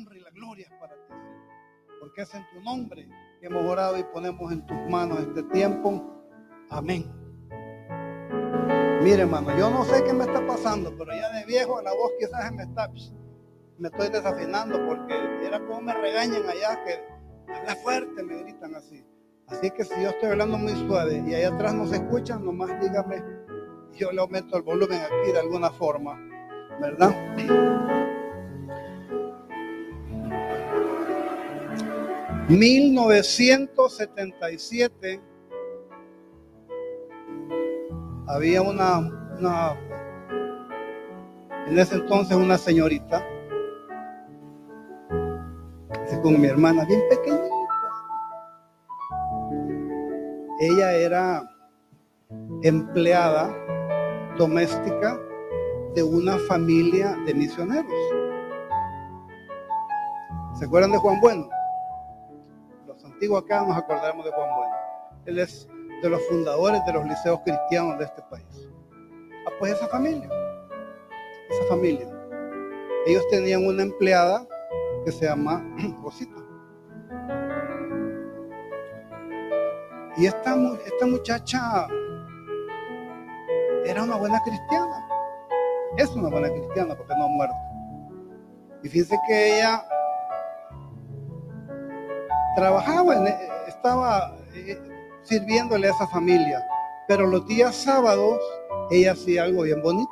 [0.00, 2.00] honra y la gloria es para ti, Señor.
[2.00, 3.08] Porque es en tu nombre
[3.40, 6.02] que hemos orado y ponemos en tus manos este tiempo.
[6.70, 7.04] Amén.
[9.02, 12.12] Mire, hermano, yo no sé qué me está pasando, pero ya de viejo la voz
[12.18, 12.90] quizás me está,
[13.78, 19.04] me estoy desafinando porque era como me regañan allá que habla fuerte, me gritan así.
[19.48, 22.78] Así que si yo estoy hablando muy suave y allá atrás no se escuchan, nomás
[22.80, 23.22] dígame,
[23.94, 26.18] yo le aumento el volumen aquí de alguna forma,
[26.80, 27.10] ¿verdad?
[32.50, 35.20] 1977
[38.26, 39.08] había una,
[41.68, 43.24] en ese entonces una señorita,
[46.22, 47.46] con mi hermana, bien pequeñita.
[50.60, 51.48] Ella era
[52.62, 53.54] empleada
[54.36, 55.16] doméstica
[55.94, 57.94] de una familia de misioneros.
[60.58, 61.59] ¿Se acuerdan de Juan Bueno?
[63.36, 64.74] Acá nos acordaremos de Juan Bueno.
[65.26, 65.68] Él es
[66.02, 68.68] de los fundadores de los liceos cristianos de este país.
[69.46, 70.28] Ah, pues esa familia,
[71.50, 72.08] esa familia,
[73.06, 74.46] ellos tenían una empleada
[75.04, 75.64] que se llama
[76.02, 76.36] Rosita.
[80.16, 81.86] Y esta, esta muchacha
[83.84, 85.06] era una buena cristiana.
[85.96, 87.56] Es una buena cristiana porque no ha muerto.
[88.82, 89.82] Y fíjense que ella
[92.60, 93.26] trabajaba, en,
[93.66, 94.78] estaba eh,
[95.22, 96.62] sirviéndole a esa familia,
[97.08, 98.38] pero los días sábados
[98.90, 100.10] ella hacía algo bien bonito.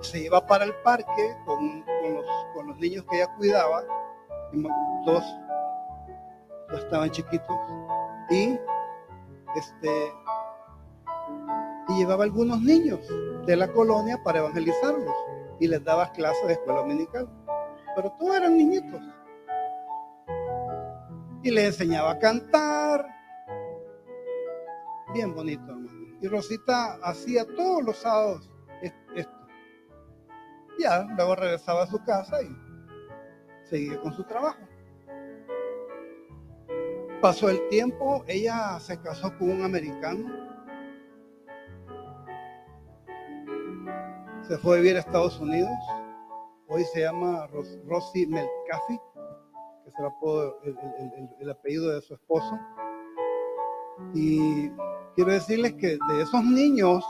[0.00, 1.84] Se iba para el parque con,
[2.66, 3.84] los, niños que ella cuidaba,
[5.06, 5.24] dos,
[6.70, 7.56] dos estaban chiquitos,
[8.30, 8.58] y
[9.56, 10.12] este
[11.88, 13.00] y llevaba algunos niños
[13.46, 15.14] de la colonia para evangelizarlos
[15.58, 17.28] y les daba clases de escuela dominical.
[17.96, 19.00] Pero todos eran niñitos
[21.42, 23.06] y le enseñaba a cantar.
[25.12, 26.16] Bien bonito, hermano.
[26.20, 28.50] Y Rosita hacía todos los sábados
[29.14, 29.38] esto.
[30.78, 32.56] Ya, luego regresaba a su casa y
[33.64, 34.60] seguía con su trabajo.
[37.20, 40.48] Pasó el tiempo, ella se casó con un americano.
[44.42, 45.70] Se fue a vivir a Estados Unidos.
[46.68, 47.48] Hoy se llama
[47.86, 49.00] Rosy Melcafi
[51.40, 52.58] el, apellido de su esposo.
[54.14, 54.70] Y
[55.14, 57.04] quiero decirles que de esos niños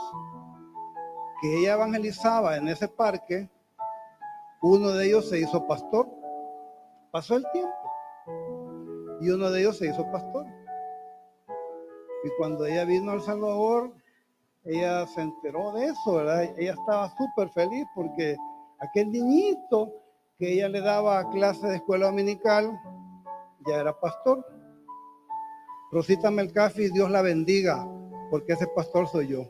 [1.41, 3.49] que ella evangelizaba en ese parque,
[4.61, 6.07] uno de ellos se hizo pastor.
[7.11, 7.73] Pasó el tiempo.
[9.21, 10.45] Y uno de ellos se hizo pastor.
[12.23, 13.93] Y cuando ella vino al Salvador,
[14.65, 16.43] ella se enteró de eso, ¿verdad?
[16.57, 18.35] Ella estaba súper feliz porque
[18.79, 19.93] aquel niñito
[20.39, 22.79] que ella le daba clase de escuela dominical,
[23.67, 24.45] ya era pastor.
[25.91, 27.85] Rosita Melcafi, Dios la bendiga,
[28.31, 29.43] porque ese pastor soy yo.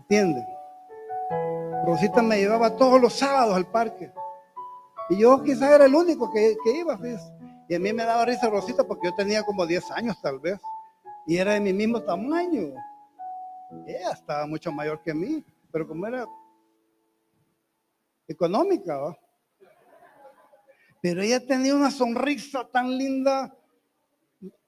[0.00, 0.46] ¿Entienden?
[1.84, 4.10] Rosita me llevaba todos los sábados al parque.
[5.10, 7.20] Y yo quizás era el único que, iba, ¿ves?
[7.68, 10.58] Y a mí me daba risa Rosita porque yo tenía como 10 años tal vez.
[11.26, 12.72] Y era de mi mismo tamaño.
[13.86, 15.44] Ella estaba mucho mayor que mí.
[15.70, 16.26] Pero como era
[18.28, 19.16] económica,
[21.00, 23.56] Pero ella tenía una sonrisa tan linda,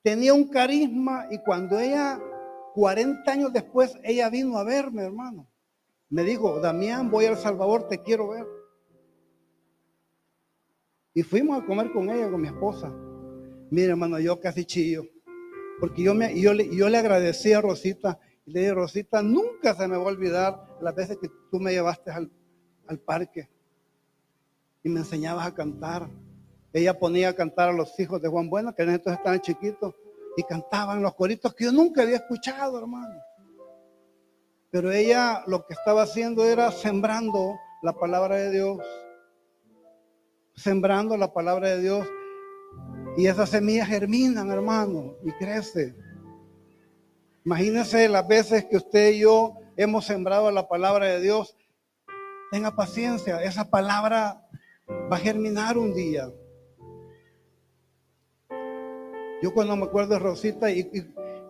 [0.03, 2.21] tenía un carisma y cuando ella,
[2.75, 5.49] 40 años después, ella vino a verme, hermano.
[6.11, 8.47] Me dijo, Damián, voy al Salvador, te quiero ver.
[11.15, 12.93] Y fuimos a comer con ella, con mi esposa.
[13.71, 15.05] Mira, hermano, yo casi chillo.
[15.79, 18.19] Porque yo, me, yo, le, yo le agradecí a Rosita.
[18.45, 21.73] Y le dije, Rosita, nunca se me va a olvidar las veces que tú me
[21.73, 22.31] llevaste al,
[22.87, 23.49] al parque
[24.83, 26.09] y me enseñabas a cantar.
[26.73, 29.95] Ella ponía a cantar a los hijos de Juan Bueno, que en entonces estaban chiquitos,
[30.37, 33.15] y cantaban los coritos que yo nunca había escuchado, hermano.
[34.71, 38.79] Pero ella lo que estaba haciendo era sembrando la palabra de Dios,
[40.57, 42.07] sembrando la palabra de Dios,
[43.17, 45.95] y esas semillas germinan, hermano, y crece.
[47.45, 51.57] Imagínense las veces que usted y yo hemos sembrado la palabra de Dios.
[52.51, 54.47] Tenga paciencia, esa palabra
[54.89, 56.31] va a germinar un día.
[59.43, 60.89] Yo cuando me acuerdo de Rosita y,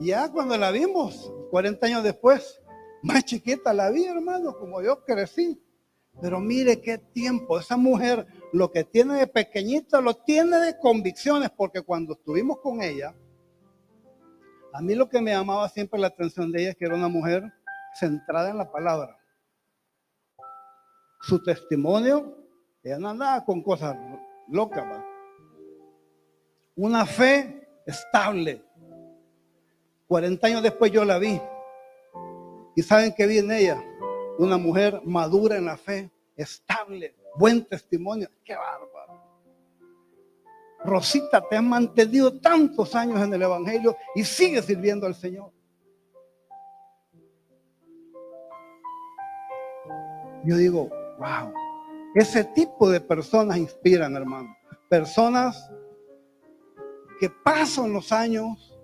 [0.01, 2.61] ya cuando la vimos, 40 años después,
[3.03, 5.61] más chiquita la vi, hermano, como yo crecí.
[6.21, 11.51] Pero mire qué tiempo, esa mujer lo que tiene de pequeñita lo tiene de convicciones,
[11.51, 13.15] porque cuando estuvimos con ella,
[14.73, 17.09] a mí lo que me llamaba siempre la atención de ella es que era una
[17.09, 17.53] mujer
[17.99, 19.19] centrada en la palabra
[21.27, 22.37] su testimonio,
[22.83, 23.97] ella no andaba con cosas
[24.49, 24.85] locas.
[26.77, 28.63] Una fe estable.
[30.07, 31.41] 40 años después yo la vi.
[32.77, 33.83] ¿Y saben qué vi en ella?
[34.39, 38.29] Una mujer madura en la fe, estable, buen testimonio.
[38.45, 39.23] ¡Qué bárbaro!
[40.85, 45.51] Rosita, te has mantenido tantos años en el Evangelio y sigue sirviendo al Señor.
[50.45, 51.53] Yo digo, wow,
[52.15, 54.57] ese tipo de personas inspiran, hermano.
[54.89, 55.71] Personas
[57.19, 58.79] que pasan los años,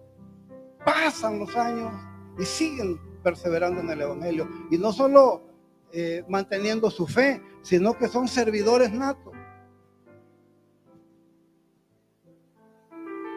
[0.84, 1.92] pasan los años
[2.38, 4.48] y siguen perseverando en el Evangelio.
[4.70, 5.42] Y no solo
[5.92, 9.34] eh, manteniendo su fe, sino que son servidores natos.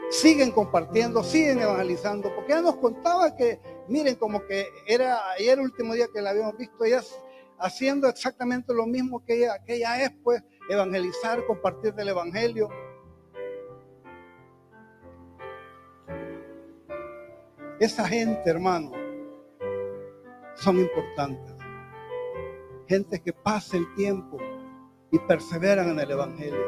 [0.09, 5.65] Siguen compartiendo, siguen evangelizando, porque ella nos contaba que, miren, como que era ayer el
[5.65, 7.01] último día que la habíamos visto, ella
[7.59, 12.69] haciendo exactamente lo mismo que ella, que ella es, pues, evangelizar, compartir del Evangelio.
[17.79, 18.91] Esa gente, hermano,
[20.55, 21.53] son importantes.
[22.87, 24.37] Gente que pasa el tiempo
[25.11, 26.63] y perseveran en el Evangelio.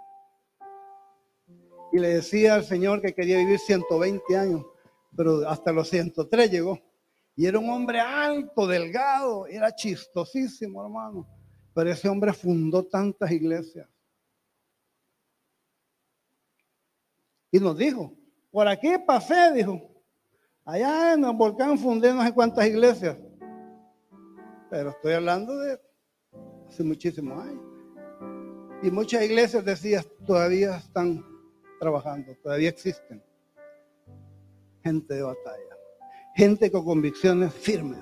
[1.92, 4.66] y le decía al Señor que quería vivir 120 años,
[5.16, 6.80] pero hasta los 103 llegó.
[7.36, 11.28] Y era un hombre alto, delgado, era chistosísimo, hermano.
[11.74, 13.86] Pero ese hombre fundó tantas iglesias.
[17.54, 18.12] Y nos dijo,
[18.50, 19.80] por aquí pasé, dijo.
[20.64, 23.16] Allá en el volcán fundé no sé cuántas iglesias.
[24.68, 25.80] Pero estoy hablando de
[26.68, 27.62] hace muchísimos años.
[28.82, 31.24] Y muchas iglesias, decía, todavía están
[31.78, 33.22] trabajando, todavía existen.
[34.82, 35.76] Gente de batalla,
[36.34, 38.00] gente con convicciones firmes.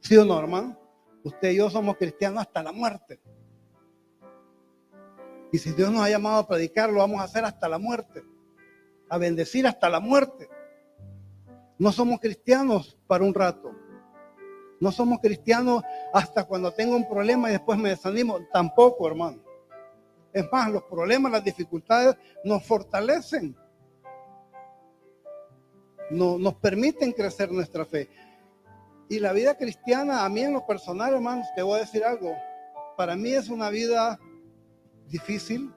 [0.00, 0.78] ¿Sí o no, hermano?
[1.24, 3.18] Usted y yo somos cristianos hasta la muerte.
[5.52, 8.22] Y si Dios nos ha llamado a predicar, lo vamos a hacer hasta la muerte.
[9.10, 10.48] A bendecir hasta la muerte.
[11.78, 13.72] No somos cristianos para un rato.
[14.80, 18.38] No somos cristianos hasta cuando tengo un problema y después me desanimo.
[18.50, 19.42] Tampoco, hermano.
[20.32, 23.56] Es más, los problemas, las dificultades nos fortalecen.
[26.10, 28.08] nos permiten crecer nuestra fe.
[29.08, 32.34] Y la vida cristiana, a mí en lo personal, hermanos, te voy a decir algo.
[32.96, 34.18] Para mí es una vida
[35.08, 35.72] difícil,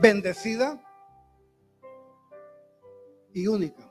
[0.00, 0.80] bendecida
[3.32, 3.88] y única.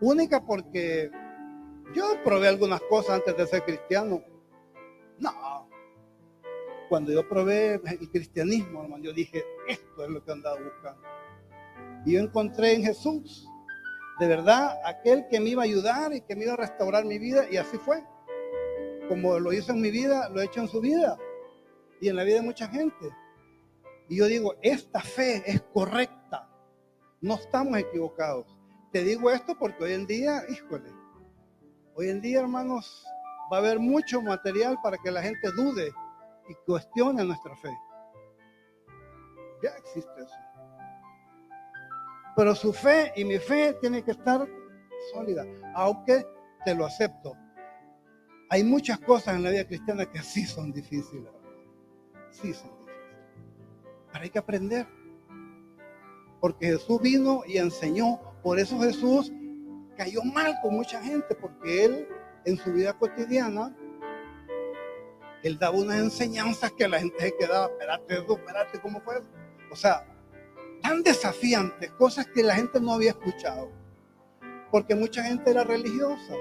[0.00, 1.10] Única porque
[1.94, 4.22] yo probé algunas cosas antes de ser cristiano
[5.22, 5.68] no.
[6.88, 11.02] Cuando yo probé el cristianismo, hermano, yo dije, esto es lo que andaba buscando.
[12.04, 13.48] Y yo encontré en Jesús,
[14.18, 17.18] de verdad, aquel que me iba a ayudar y que me iba a restaurar mi
[17.18, 17.46] vida.
[17.50, 18.04] Y así fue.
[19.08, 21.16] Como lo hizo en mi vida, lo he hecho en su vida.
[22.00, 23.10] Y en la vida de mucha gente.
[24.12, 26.46] Y yo digo, esta fe es correcta.
[27.22, 28.46] No estamos equivocados.
[28.92, 30.92] Te digo esto porque hoy en día, híjole,
[31.94, 33.06] hoy en día, hermanos,
[33.50, 35.94] va a haber mucho material para que la gente dude
[36.46, 37.70] y cuestione nuestra fe.
[39.62, 40.36] Ya existe eso.
[42.36, 44.46] Pero su fe y mi fe tiene que estar
[45.14, 46.26] sólida, aunque
[46.66, 47.32] te lo acepto.
[48.50, 51.32] Hay muchas cosas en la vida cristiana que sí son difíciles.
[52.30, 52.81] Sí son difíciles.
[54.22, 54.86] Hay que aprender.
[56.40, 58.20] Porque Jesús vino y enseñó.
[58.42, 59.32] Por eso Jesús
[59.96, 62.08] cayó mal con mucha gente, porque él
[62.44, 63.74] en su vida cotidiana,
[65.42, 69.26] él daba unas enseñanzas que la gente se quedaba, espérate, espérate, ¿cómo fue eso?
[69.72, 70.06] O sea,
[70.82, 73.70] tan desafiantes, cosas que la gente no había escuchado.
[74.70, 76.34] Porque mucha gente era religiosa.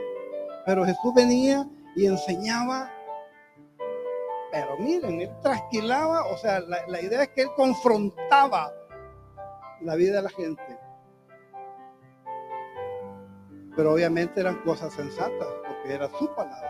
[0.68, 2.92] Pero Jesús venía y enseñaba
[4.52, 8.74] pero miren, él trasquilaba, o sea, la, la idea es que él confrontaba
[9.82, 10.80] la vida de la gente.
[13.76, 16.70] Pero obviamente eran cosas sensatas, porque era su palabra.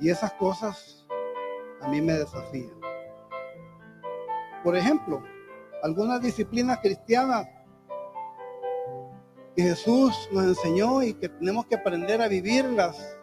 [0.00, 1.06] Y esas cosas
[1.80, 2.72] a mí me desafían.
[4.64, 5.22] Por ejemplo,
[5.82, 7.46] algunas disciplinas cristianas
[9.54, 13.18] que Jesús nos enseñó y que tenemos que aprender a vivirlas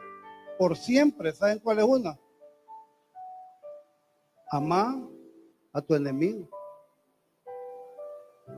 [0.58, 1.34] por siempre.
[1.34, 2.21] ¿Saben cuál es una?
[4.54, 4.96] Amar
[5.72, 6.50] a tu enemigo.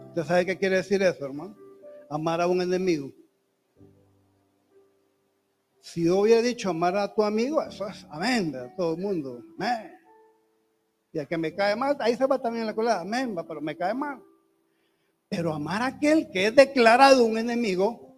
[0.08, 1.56] ¿Usted sabe qué quiere decir eso, hermano?
[2.10, 3.12] Amar a un enemigo.
[5.80, 9.44] Si yo hubiera dicho amar a tu amigo, eso es amén, de todo el mundo.
[11.12, 13.78] Y a que me cae mal, ahí se va también la colada, amén, pero me
[13.78, 14.20] cae mal.
[15.30, 18.18] Pero amar a aquel que es declarado un enemigo,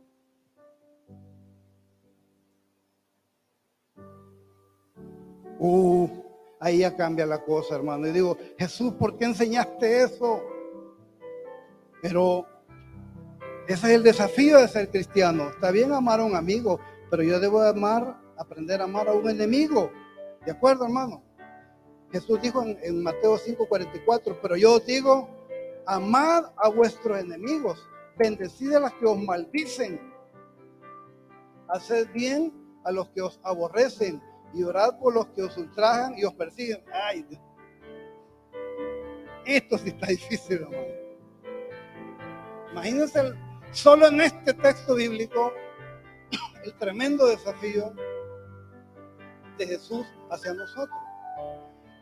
[5.60, 6.25] uh,
[6.66, 8.08] ahí ya cambia la cosa, hermano.
[8.08, 10.44] Y digo, Jesús, ¿por qué enseñaste eso?
[12.02, 12.48] Pero
[13.68, 15.50] ese es el desafío de ser cristiano.
[15.50, 16.80] Está bien amar a un amigo,
[17.12, 19.92] pero yo debo amar, aprender a amar a un enemigo.
[20.44, 21.22] ¿De acuerdo, hermano?
[22.12, 25.30] Jesús dijo en, Mateo 5:44, pero yo os digo,
[25.86, 27.78] amad a vuestros enemigos,
[28.18, 30.02] bendecid a los que os maldicen,
[31.68, 32.52] haced bien
[32.86, 34.20] a los que os aborrecen
[34.56, 36.84] y orad por los que os ultrajan y os persiguen.
[36.92, 37.26] Ay,
[39.46, 41.06] esto sí está difícil, hermano.
[42.72, 43.34] Imagínense
[43.72, 45.54] solo en este texto bíblico
[46.64, 47.94] el tremendo desafío
[49.58, 51.00] de Jesús hacia nosotros.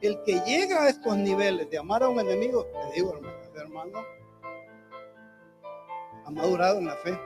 [0.02, 4.00] El que llega a estos niveles de amar a un enemigo, te digo, hermano, hermano
[6.26, 7.20] ha madurado en la fe.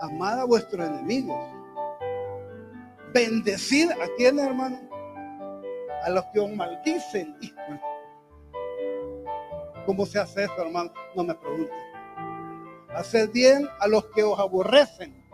[0.00, 1.57] Amad a vuestros enemigos.
[3.12, 4.78] Bendecid a quienes, hermano,
[6.04, 7.36] a los que os maldicen.
[9.86, 10.92] ¿Cómo se hace eso, hermano?
[11.16, 11.78] No me pregunten.
[12.90, 15.24] Haced bien a los que os aborrecen.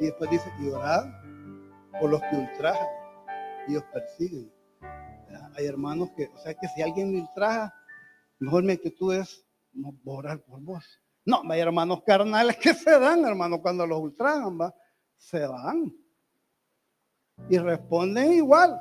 [0.00, 1.06] Y después dice, y orad
[2.00, 2.88] por los que ultrajan
[3.68, 4.52] y os persiguen.
[5.56, 7.74] Hay hermanos que, o sea, que si alguien me ultraja,
[8.38, 10.84] mejor mi actitud es no orar por vos.
[11.24, 14.74] No, hay hermanos carnales que se dan, hermano, cuando los ultrajan, va,
[15.22, 15.94] se dan.
[17.48, 18.78] Y responden igual.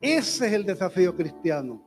[0.00, 1.82] Ese es el desafío cristiano.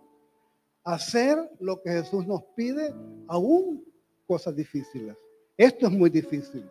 [0.84, 2.94] Hacer lo que Jesús nos pide,
[3.28, 3.84] aún
[4.26, 5.18] cosas difíciles.
[5.58, 6.70] Esto es muy difícil.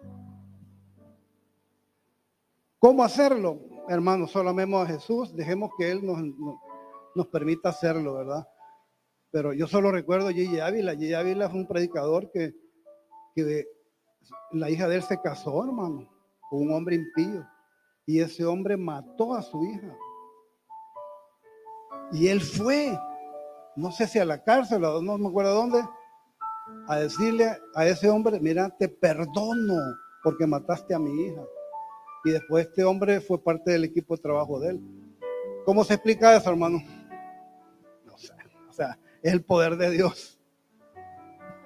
[2.78, 3.60] ¿Cómo hacerlo?
[3.88, 6.18] Hermanos, solo amemos a Jesús, dejemos que Él nos,
[7.14, 8.46] nos, permita hacerlo, ¿verdad?
[9.30, 10.94] Pero yo solo recuerdo a Gigi Ávila.
[10.94, 12.54] Gigi Ávila fue un predicador que,
[13.34, 13.66] que
[14.52, 16.15] la hija de él se casó, hermano,
[16.50, 17.46] un hombre impío.
[18.06, 19.96] Y ese hombre mató a su hija.
[22.12, 22.98] Y él fue,
[23.74, 25.84] no sé si a la cárcel o no me acuerdo dónde,
[26.88, 29.74] a decirle a ese hombre, mira, te perdono
[30.22, 31.42] porque mataste a mi hija.
[32.24, 34.80] Y después este hombre fue parte del equipo de trabajo de él.
[35.64, 36.78] ¿Cómo se explica eso, hermano?
[38.04, 38.32] No sé.
[38.68, 40.40] O sea, es el poder de Dios.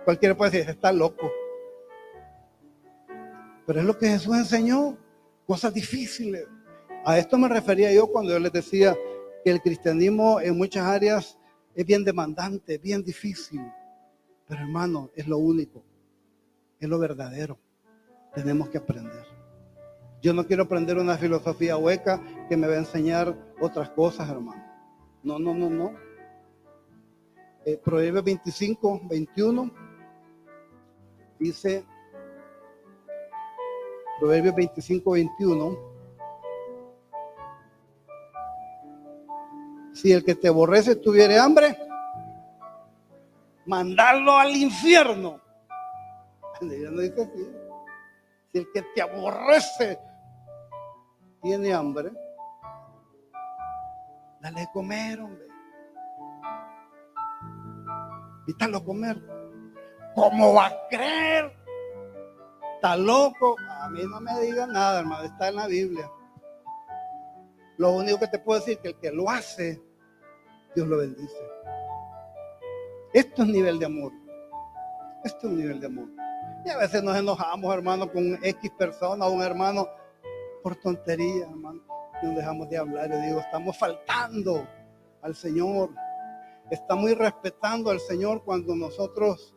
[0.04, 1.30] Cualquiera puede decir, está loco.
[3.70, 4.98] Pero es lo que Jesús enseñó,
[5.46, 6.44] cosas difíciles.
[7.04, 8.96] A esto me refería yo cuando yo les decía
[9.44, 11.38] que el cristianismo en muchas áreas
[11.76, 13.60] es bien demandante, bien difícil.
[14.48, 15.84] Pero hermano, es lo único,
[16.80, 17.60] es lo verdadero.
[18.34, 19.24] Tenemos que aprender.
[20.20, 24.64] Yo no quiero aprender una filosofía hueca que me va a enseñar otras cosas, hermano.
[25.22, 25.92] No, no, no, no.
[27.64, 29.72] Eh, Proverbios 25, 21
[31.38, 31.84] dice,
[34.20, 35.78] Proverbios 25, 21,
[39.94, 41.74] si el que te aborrece tuviera hambre,
[43.64, 45.40] mandarlo al infierno.
[46.60, 46.66] Si
[48.58, 49.98] el que te aborrece
[51.40, 52.12] tiene hambre,
[54.40, 55.46] dale de comer, hombre.
[58.40, 59.16] Invítalo a comer.
[60.14, 61.56] ¿Cómo va a creer?
[62.74, 63.56] Está loco.
[63.90, 65.24] Mí no me diga nada, hermano.
[65.24, 66.10] Está en la Biblia.
[67.76, 69.82] Lo único que te puedo decir es que el que lo hace,
[70.74, 71.42] Dios lo bendice.
[73.12, 74.12] Esto es nivel de amor.
[75.24, 76.08] Esto es un nivel de amor.
[76.64, 79.88] Y a veces nos enojamos, hermano, con X persona un hermano
[80.62, 81.82] por tontería, hermano.
[82.22, 83.10] No dejamos de hablar.
[83.10, 84.68] Yo digo, estamos faltando
[85.22, 85.90] al Señor.
[86.70, 89.56] Estamos irrespetando al Señor cuando nosotros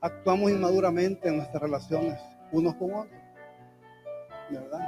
[0.00, 2.18] actuamos inmaduramente en nuestras relaciones,
[2.52, 3.19] unos con otros.
[4.50, 4.80] ¿Verdad?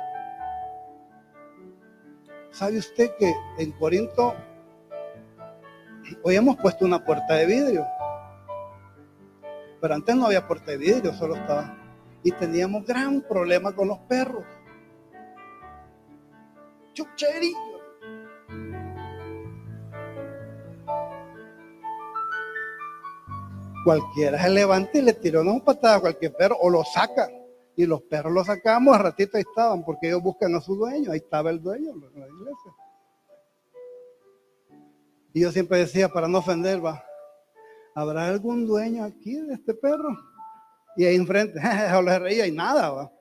[2.50, 4.34] ¿Sabe usted que en Corinto
[6.22, 7.86] hoy hemos puesto una puerta de vidrio?
[9.80, 11.76] Pero antes no había puerta de vidrio, solo estaba.
[12.22, 14.44] Y teníamos gran problema con los perros.
[16.92, 17.58] Chucherillo.
[23.84, 27.28] Cualquiera se levanta y le tiró una patada a cualquier perro o lo saca.
[27.74, 31.10] Y los perros los sacamos, a ratito ahí estaban, porque ellos buscan a su dueño.
[31.10, 32.72] Ahí estaba el dueño en la iglesia.
[35.32, 37.02] Y yo siempre decía, para no ofender, va,
[37.94, 40.16] ¿habrá algún dueño aquí de este perro?
[40.96, 41.58] Y ahí enfrente,
[42.04, 43.12] le reía y nada, va.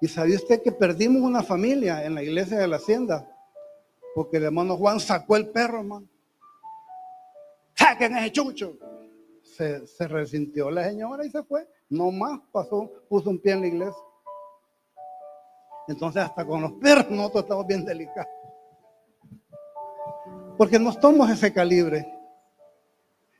[0.00, 3.28] Y sabía usted que perdimos una familia en la iglesia de la hacienda,
[4.14, 6.06] porque el hermano Juan sacó el perro, hermano.
[7.74, 8.78] ¡Saquen chucho!
[9.58, 11.68] Se, resintió la señora y se fue.
[11.88, 14.02] No más pasó, puso un pie en la iglesia.
[15.88, 18.30] Entonces, hasta con los perros nosotros estamos bien delicados.
[20.56, 22.06] Porque no somos ese calibre.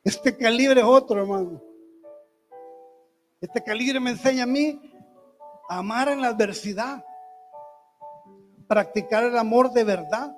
[0.03, 1.63] Este calibre es otro, hermano.
[3.41, 4.81] Este calibre me enseña a mí
[5.69, 7.05] a amar en la adversidad,
[8.67, 10.37] practicar el amor de verdad.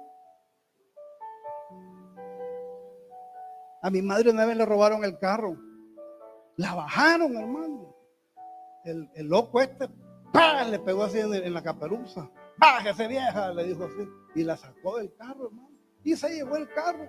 [3.81, 5.70] A mi madre una vez le robaron el carro.
[6.57, 7.95] La bajaron, hermano.
[8.85, 9.89] El, loco este
[10.71, 12.31] le pegó así en, la caperuza.
[12.57, 14.09] Bájese vieja, le dijo así.
[14.35, 15.71] Y la sacó del carro, hermano.
[16.05, 17.09] Y se llevó el carro.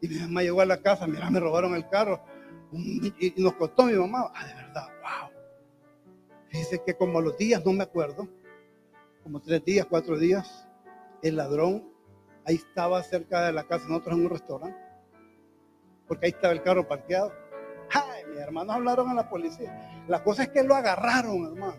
[0.00, 2.22] Y mi mamá llegó a la casa, mira, me robaron el carro.
[2.72, 4.30] Y, nos costó mi mamá.
[4.34, 5.30] Ah, de verdad, wow.
[6.50, 8.28] Dice que como los días, no me acuerdo,
[9.22, 10.68] como tres días, cuatro días,
[11.22, 11.88] el ladrón
[12.44, 14.83] ahí estaba cerca de la casa, nosotros en un restaurante.
[16.06, 17.32] Porque ahí estaba el carro parqueado.
[17.90, 20.04] Ay, mis hermanos hablaron a la policía.
[20.08, 21.76] La cosa es que lo agarraron, hermano.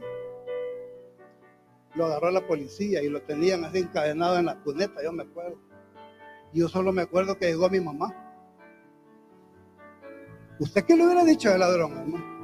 [1.95, 5.57] Lo agarró la policía y lo tenían así encadenado en la cuneta, yo me acuerdo.
[6.53, 8.13] Yo solo me acuerdo que llegó mi mamá.
[10.59, 12.35] ¿Usted qué le hubiera dicho al ladrón, hermano?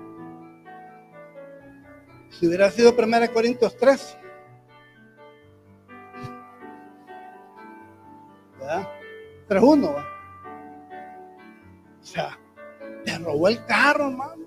[2.30, 4.18] Si hubiera sido 1 Corintios 3.
[8.60, 8.88] ¿Verdad?
[9.50, 10.11] 3.1.
[12.12, 12.38] O sea,
[13.06, 14.46] le robó el carro, hermano.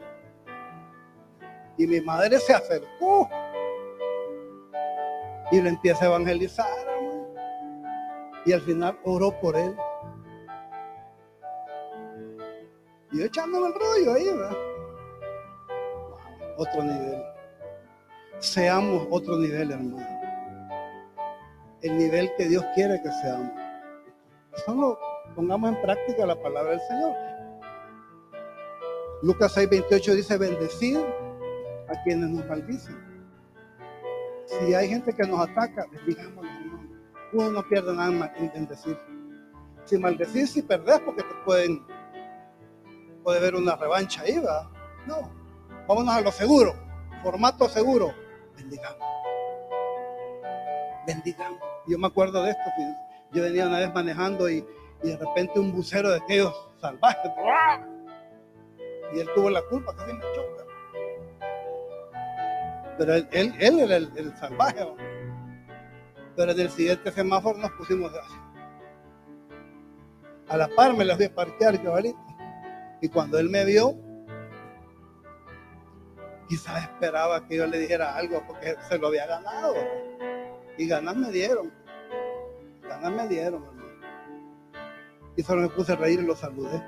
[1.78, 3.28] Y mi madre se acercó
[5.50, 6.94] y lo empieza a evangelizar, hermano
[8.44, 9.74] y al final oró por él.
[13.12, 14.56] Y yo echándome el rollo ahí, ¿verdad?
[16.58, 17.22] Otro nivel.
[18.38, 20.06] Seamos otro nivel, hermano.
[21.82, 23.52] El nivel que Dios quiere que seamos.
[24.66, 24.98] Solo
[25.34, 27.14] pongamos en práctica la palabra del Señor.
[29.24, 30.98] Lucas 6:28 dice, bendecid
[31.88, 32.96] a quienes nos maldicen.
[34.46, 36.64] Si hay gente que nos ataca, bendigámoslo
[37.34, 38.98] uno no pierde nada en decir.
[39.84, 41.84] Si maldecís, si perdés, porque te pueden,
[43.22, 44.68] puede haber una revancha ahí, ¿verdad?
[45.06, 45.30] No,
[45.86, 46.74] vámonos a lo seguro,
[47.22, 48.14] formato seguro,
[48.56, 49.08] bendigamos.
[51.06, 51.60] Bendigamos.
[51.86, 52.62] Yo me acuerdo de esto,
[53.32, 54.64] yo venía una vez manejando y,
[55.02, 57.30] de repente un bucero de aquellos salvajes,
[59.14, 60.64] y él tuvo la culpa, casi me choca.
[62.98, 64.86] Pero él, él, era el, salvaje.
[66.36, 68.36] Pero en el siguiente semáforo nos pusimos así.
[70.48, 72.18] A la par me las vi parquear, cabalito.
[73.00, 73.94] Y cuando él me vio,
[76.48, 79.74] quizás esperaba que yo le dijera algo porque se lo había ganado.
[80.76, 81.72] Y ganas me dieron.
[82.82, 83.84] Ganas me dieron, hermano.
[85.36, 86.82] Y solo me puse a reír y lo saludé.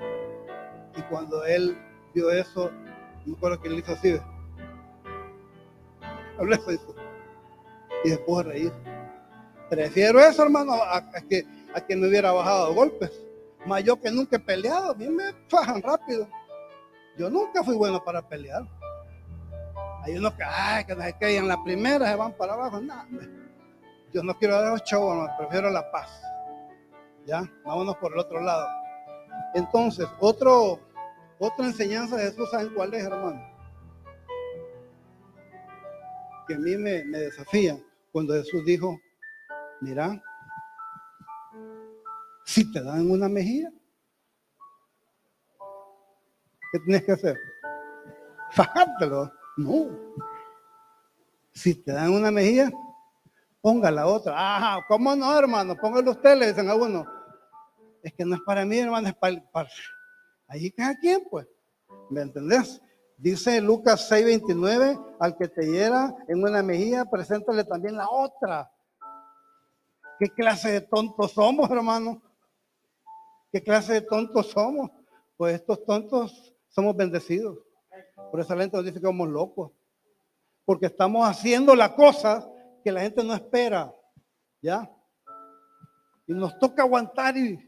[0.95, 1.77] Y cuando él
[2.17, 2.71] vio eso,
[3.25, 4.19] no me acuerdo que él hizo así.
[6.39, 6.95] Hablé eso.
[8.03, 8.73] Y después a reír.
[9.69, 13.11] Prefiero eso, hermano, a, que, a que me hubiera bajado golpes.
[13.65, 16.27] Más yo que nunca he peleado, a mí me fajan rápido.
[17.17, 18.63] Yo nunca fui bueno para pelear.
[20.03, 22.79] Hay unos que, ay, que se en la primera se van para abajo.
[22.79, 23.05] Nada.
[24.13, 26.21] Yo no quiero dar show, hermano, prefiero la paz.
[27.25, 28.67] Ya, vámonos por el otro lado.
[29.53, 30.79] Entonces, otro,
[31.39, 33.41] otra enseñanza de Jesús, ¿saben cuál es, hermano?
[36.47, 37.77] Que a mí me, desafía
[38.11, 38.97] cuando Jesús dijo,
[39.81, 40.21] Mira,
[42.45, 43.71] si te dan una mejilla,
[46.71, 47.37] ¿qué tienes que hacer?
[48.51, 49.31] Fajártelo.
[49.57, 49.89] No.
[51.51, 52.71] Si te dan una mejilla,
[53.61, 54.33] ponga la otra.
[54.37, 55.75] Ajá, ¿cómo no, hermano?
[55.75, 57.05] Póngalo usted, le dicen a uno.
[58.01, 59.69] Es que no es para mí, hermano, es para, para...
[60.47, 61.47] ahí cada quien, pues.
[62.09, 62.81] ¿Me entendés?
[63.17, 68.71] Dice Lucas 6:29, al que te hiera en una mejilla, preséntale también la otra.
[70.19, 72.21] ¿Qué clase de tontos somos, hermano?
[73.51, 74.91] ¿Qué clase de tontos somos?
[75.35, 77.57] Pues estos tontos somos bendecidos.
[78.31, 79.71] Por eso la gente nos dice que somos locos.
[80.65, 82.47] Porque estamos haciendo la cosa
[82.83, 83.93] que la gente no espera.
[84.61, 84.91] ¿Ya?
[86.27, 87.66] Y nos toca aguantar y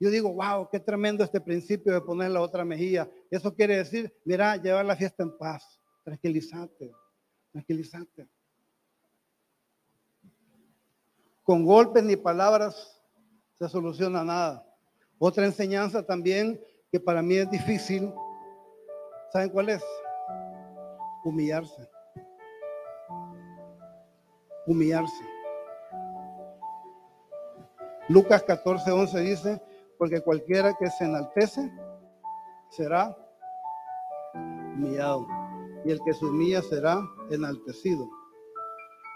[0.00, 3.08] yo digo, wow, qué tremendo este principio de poner la otra mejilla.
[3.30, 5.80] Eso quiere decir, mira, llevar la fiesta en paz.
[6.04, 6.92] Tranquilízate,
[7.52, 8.28] tranquilízate.
[11.42, 13.02] Con golpes ni palabras
[13.54, 14.64] se soluciona nada.
[15.18, 16.60] Otra enseñanza también
[16.92, 18.12] que para mí es difícil,
[19.32, 19.82] ¿saben cuál es?
[21.24, 21.88] Humillarse.
[24.66, 25.24] Humillarse.
[28.08, 29.62] Lucas 14, 11 dice,
[29.98, 31.70] porque cualquiera que se enaltece
[32.70, 33.16] será
[34.34, 35.26] humillado,
[35.84, 38.08] y el que se humilla será enaltecido.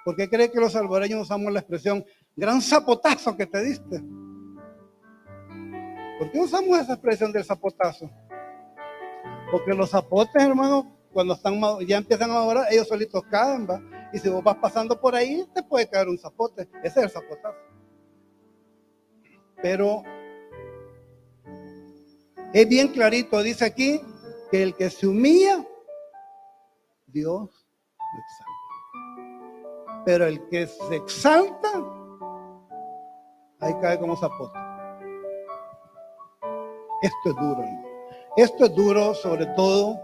[0.05, 4.03] ¿Por qué cree que los salvadoreños usamos la expresión gran zapotazo que te diste?
[6.19, 8.11] ¿Por qué usamos esa expresión del zapotazo?
[9.51, 13.81] Porque los zapotes, hermano, cuando están ya empiezan a madurar, ellos solitos caen, ¿va?
[14.13, 16.69] Y si vos vas pasando por ahí, te puede caer un zapote.
[16.83, 17.59] Ese es el zapotazo.
[19.63, 20.03] Pero
[22.53, 24.01] es bien clarito, dice aquí,
[24.51, 25.65] que el que se humilla,
[27.07, 27.67] Dios
[27.99, 30.03] lo exalta.
[30.05, 31.71] Pero el que se exalta,
[33.61, 34.59] ahí cae como zapote.
[37.03, 37.65] Esto es duro.
[38.37, 40.01] Esto es duro sobre todo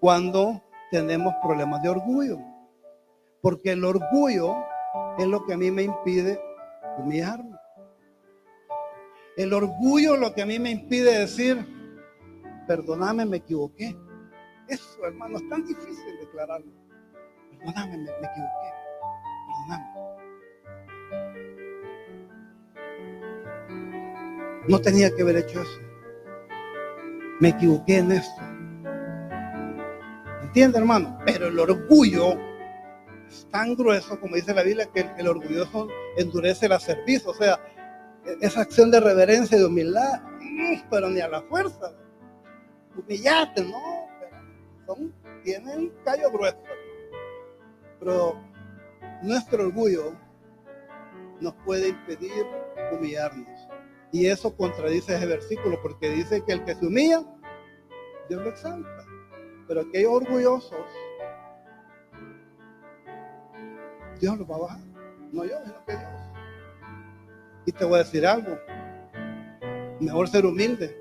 [0.00, 2.38] cuando tenemos problemas de orgullo.
[3.42, 4.54] Porque el orgullo
[5.18, 6.40] es lo que a mí me impide
[6.98, 7.55] humillarme.
[9.36, 11.58] El orgullo lo que a mí me impide decir,
[12.66, 13.94] perdóname, me equivoqué.
[14.66, 16.72] Eso, hermano, es tan difícil declararlo.
[17.50, 18.72] Perdóname, me, equivoqué.
[19.46, 19.86] Perdóname.
[24.68, 25.80] No tenía que haber hecho eso.
[27.38, 28.42] Me equivoqué en esto.
[30.42, 31.18] ¿Entiende, hermano?
[31.26, 32.38] Pero el orgullo
[33.28, 37.26] es tan grueso, como dice la Biblia, que el, el orgulloso endurece la cerviz.
[37.26, 37.60] O sea,
[38.40, 40.20] esa acción de reverencia y de humildad,
[40.90, 41.92] pero ni a la fuerza.
[42.96, 44.08] Humillate, no,
[44.86, 46.58] son, tienen callo grueso.
[48.00, 48.40] Pero
[49.22, 50.14] nuestro orgullo
[51.40, 52.46] nos puede impedir
[52.92, 53.68] humillarnos.
[54.12, 57.22] Y eso contradice ese versículo, porque dice que el que se humilla,
[58.28, 59.04] Dios lo exalta.
[59.68, 60.86] Pero aquellos orgullosos,
[64.20, 64.80] Dios los va a bajar.
[65.32, 66.15] No yo, sino que Dios.
[67.66, 68.56] Y te voy a decir algo.
[70.00, 70.96] Mejor ser humilde.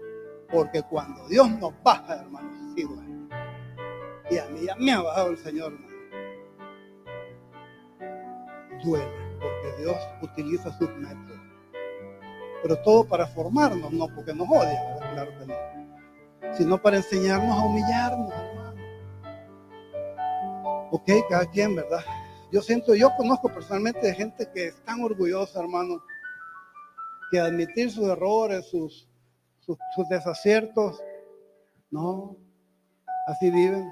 [0.52, 3.30] Porque cuando Dios nos baja, hermano, sí duele.
[4.32, 5.96] Y a mí ya me ha bajado el Señor, hermano.
[8.84, 9.08] Duele.
[9.40, 11.40] Porque Dios utiliza sus métodos.
[12.64, 16.56] Pero todo para formarnos, no porque nos odia, claro que no.
[16.56, 18.82] Sino para enseñarnos a humillarnos, hermano.
[20.90, 22.04] Ok, cada quien, ¿verdad?
[22.52, 26.02] Yo siento, yo conozco personalmente gente que es tan orgullosa, hermano
[27.32, 29.08] que admitir sus errores, sus,
[29.60, 31.02] sus, desaciertos.
[31.90, 32.38] No,
[33.28, 33.92] así viven.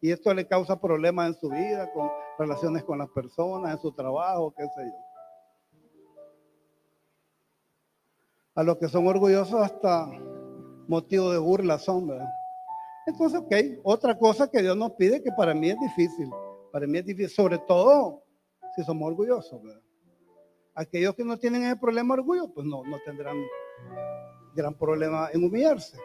[0.00, 3.92] Y esto le causa problemas en su vida, con relaciones con las personas, en su
[3.92, 5.06] trabajo, qué sé yo.
[8.54, 10.06] A los que son orgullosos hasta
[10.88, 12.28] motivo de burla son, ¿verdad?
[13.06, 16.30] Entonces, ok, otra cosa que Dios nos pide que para mí es difícil,
[16.72, 18.22] para mí es difícil, sobre todo
[18.74, 19.82] si somos orgullosos, ¿verdad?
[20.76, 23.42] Aquellos que no tienen ese problema de orgullo, pues no, no tendrán
[24.54, 25.98] gran problema en humillarse,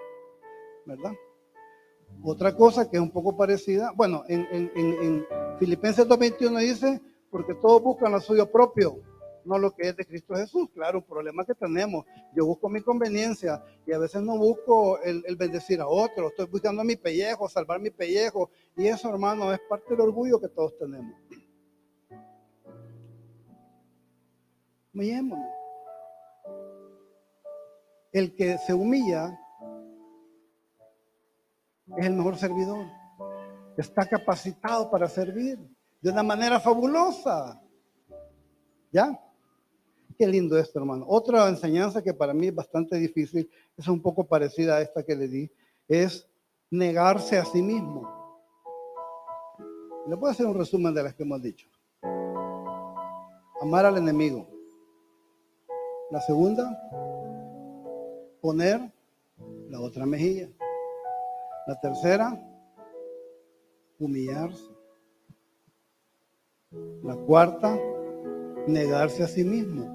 [0.85, 1.11] ¿verdad?
[2.23, 5.25] Otra cosa que es un poco parecida, bueno, en, en, en,
[5.59, 9.01] Filipenses 2.21 dice, porque todos buscan lo suyo propio,
[9.43, 10.69] no lo que es de Cristo Jesús.
[10.73, 12.05] Claro, un problema que tenemos.
[12.35, 16.45] Yo busco mi conveniencia y a veces no busco el, el, bendecir a otro, estoy
[16.45, 18.49] buscando mi pellejo, salvar mi pellejo.
[18.77, 21.15] Y eso, hermano, es parte del orgullo que todos tenemos.
[24.93, 25.45] Humillémonos.
[28.11, 29.39] El que se humilla
[31.97, 32.85] es el mejor servidor.
[33.77, 35.57] Está capacitado para servir
[36.01, 37.61] de una manera fabulosa.
[38.91, 39.17] ¿Ya?
[40.17, 41.05] Qué lindo esto, hermano.
[41.07, 45.15] Otra enseñanza que para mí es bastante difícil, es un poco parecida a esta que
[45.15, 45.51] le di,
[45.87, 46.27] es
[46.69, 48.07] negarse a sí mismo.
[50.07, 51.67] Le puedo hacer un resumen de las que hemos dicho.
[53.61, 54.60] Amar al enemigo.
[56.11, 56.77] La segunda,
[58.41, 58.91] poner
[59.69, 60.49] la otra mejilla.
[61.67, 62.37] La tercera,
[63.97, 64.69] humillarse.
[67.03, 67.79] La cuarta,
[68.67, 69.85] negarse a sí mismo.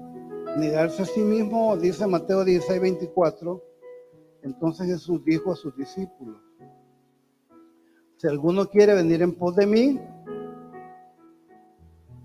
[0.57, 3.63] Negarse a sí mismo, dice Mateo 16, 24.
[4.41, 6.41] Entonces Jesús dijo a sus discípulos,
[8.17, 10.01] si alguno quiere venir en pos de mí,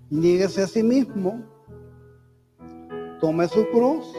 [0.08, 1.51] niéguese a sí mismo,
[3.22, 4.12] tome su cruz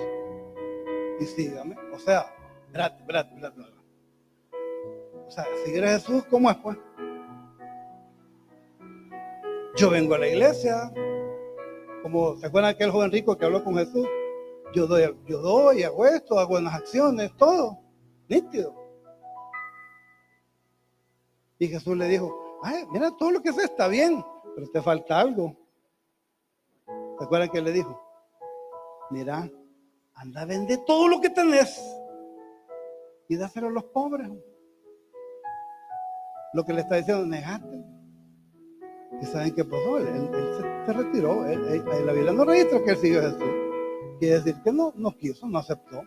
[1.20, 1.76] y sígame.
[1.94, 2.34] O sea,
[2.68, 3.62] espérate, espérate, espérate.
[5.28, 6.78] O sea, seguir a Jesús, ¿cómo es pues?
[9.76, 10.94] Yo vengo a la iglesia,
[12.02, 14.08] como se acuerdan aquel joven rico que habló con Jesús,
[14.74, 17.80] yo doy, yo doy, hago esto, hago buenas acciones, todo,
[18.30, 18.74] nítido.
[21.60, 22.34] Y Jesús le dijo,
[22.92, 24.24] mira, todo lo que haces está bien,
[24.56, 25.58] pero te falta algo.
[27.18, 28.03] ¿Se acuerdan que le dijo?
[29.14, 29.48] Mira,
[30.16, 31.80] anda a vender todo lo que tenés
[33.30, 34.28] y dáselo a los pobres.
[36.54, 37.86] Lo que le está diciendo, negate.
[39.22, 40.08] Y saben qué pasó, él,
[40.88, 41.44] se, retiró.
[41.44, 43.44] la Biblia no registra que él siguió a Jesús.
[44.18, 46.02] Quiere decir que no, no quiso, no aceptó.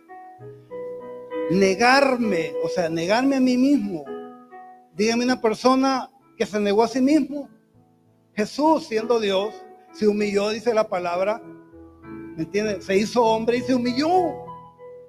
[1.52, 4.04] Negarme, o sea, negarme a mí mismo.
[4.96, 7.48] Dígame una persona que se negó a sí mismo.
[8.34, 9.54] Jesús, siendo Dios,
[9.92, 11.40] se humilló, dice la palabra.
[12.36, 12.80] ¿Me?
[12.80, 14.44] Se hizo hombre y se humilló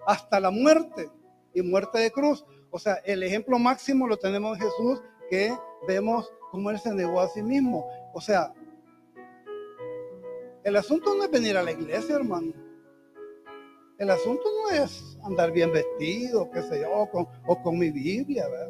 [0.05, 1.09] hasta la muerte
[1.53, 2.45] y muerte de cruz.
[2.71, 5.53] O sea, el ejemplo máximo lo tenemos en Jesús que
[5.87, 7.85] vemos cómo él se negó a sí mismo.
[8.13, 8.53] O sea,
[10.63, 12.53] el asunto no es venir a la iglesia, hermano.
[13.97, 18.69] El asunto no es andar bien vestido, qué sé yo, o con, mi Biblia, ¿verdad?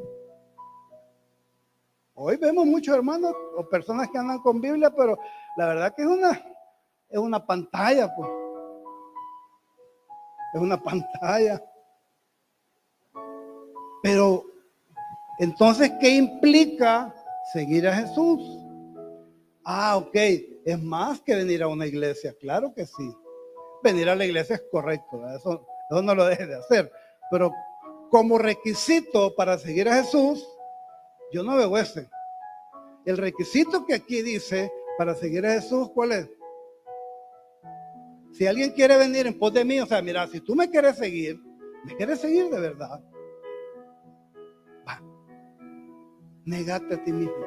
[2.14, 5.20] Hoy vemos muchos hermanos o personas que andan con Biblia, pero
[5.58, 6.32] la verdad que es una,
[7.10, 8.30] es una pantalla, pues.
[10.54, 11.62] Es una pantalla.
[14.02, 14.46] Pero
[15.40, 17.14] entonces, ¿qué implica
[17.54, 18.42] seguir a Jesús?
[19.64, 20.16] Ah, ok,
[20.66, 23.16] es más que venir a una iglesia, claro que sí.
[23.84, 26.92] Venir a la iglesia es correcto, eso, no lo deje de hacer.
[27.30, 27.52] Pero
[28.10, 30.48] como requisito para seguir a Jesús,
[31.32, 32.10] yo no veo ese.
[33.06, 36.30] El requisito que aquí dice para seguir a Jesús, ¿cuál es?
[38.32, 40.98] Si alguien quiere venir en pos de mí, o sea, mira, si tú me quieres
[40.98, 41.42] seguir,
[41.86, 43.02] me quieres seguir de verdad,
[46.48, 47.46] negate a ti mismo.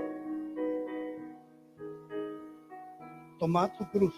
[3.39, 4.15] Toma tu cruz.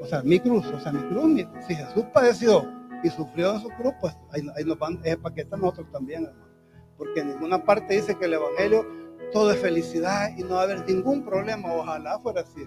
[0.00, 2.64] O sea, mi cruz, o sea, mi cruz, si Jesús padeció
[3.02, 6.24] y sufrió en su cruz, pues ahí, nos van, es para que están nosotros también,
[6.24, 6.54] hermano.
[6.96, 8.86] Porque en ninguna parte dice que el Evangelio
[9.32, 11.74] todo es felicidad y no va a haber ningún problema.
[11.74, 12.62] Ojalá fuera así.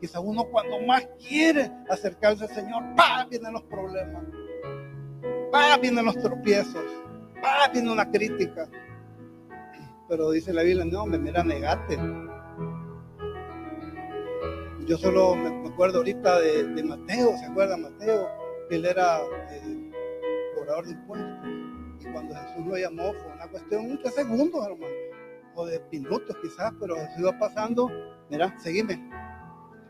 [0.00, 3.26] Quizá uno cuando más quiere acercarse al Señor, ¡pah!
[3.28, 4.24] vienen los problemas.
[5.50, 5.76] ¡pah!
[5.78, 6.84] vienen los tropiezos.
[7.42, 7.68] ¡pah!
[7.72, 8.68] viene una crítica.
[10.08, 11.98] Pero dice la Biblia, no, me mira, negate.
[14.86, 18.26] Yo solo me acuerdo ahorita de, Mateo, ¿se acuerda Mateo?
[18.70, 19.90] Él era eh,
[20.54, 21.38] cobrador de impuestos.
[22.00, 24.94] Y cuando Jesús lo llamó fue una cuestión de segundos, hermano.
[25.56, 27.90] O de minutos quizás, pero Jesús iba pasando,
[28.30, 29.10] mira, seguime.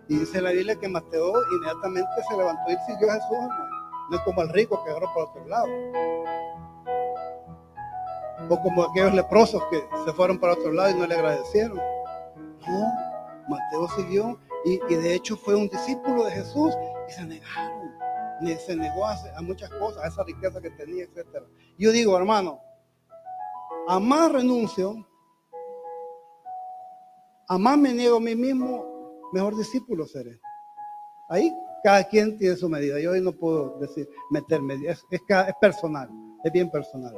[0.08, 3.78] Y dice la Biblia que Mateo inmediatamente se levantó y siguió a Jesús, hermano.
[4.10, 5.68] No es como el rico que agarró por otro lado
[8.50, 11.76] o como aquellos leprosos que se fueron para otro lado y no le agradecieron.
[11.76, 12.92] No,
[13.48, 16.74] Mateo siguió y, de hecho fue un discípulo de Jesús
[17.08, 17.88] y se negaron.
[18.64, 21.42] Se negó a, muchas cosas, a esa riqueza que tenía, etc.
[21.76, 22.60] Yo digo, hermano,
[23.88, 24.94] a más renuncio,
[27.48, 28.86] a más me niego a mí mismo,
[29.32, 30.40] mejor discípulo seré.
[31.28, 33.00] Ahí cada quien tiene su medida.
[33.00, 36.08] Yo hoy no puedo decir meterme, es, es, es personal,
[36.44, 37.16] es bien personal.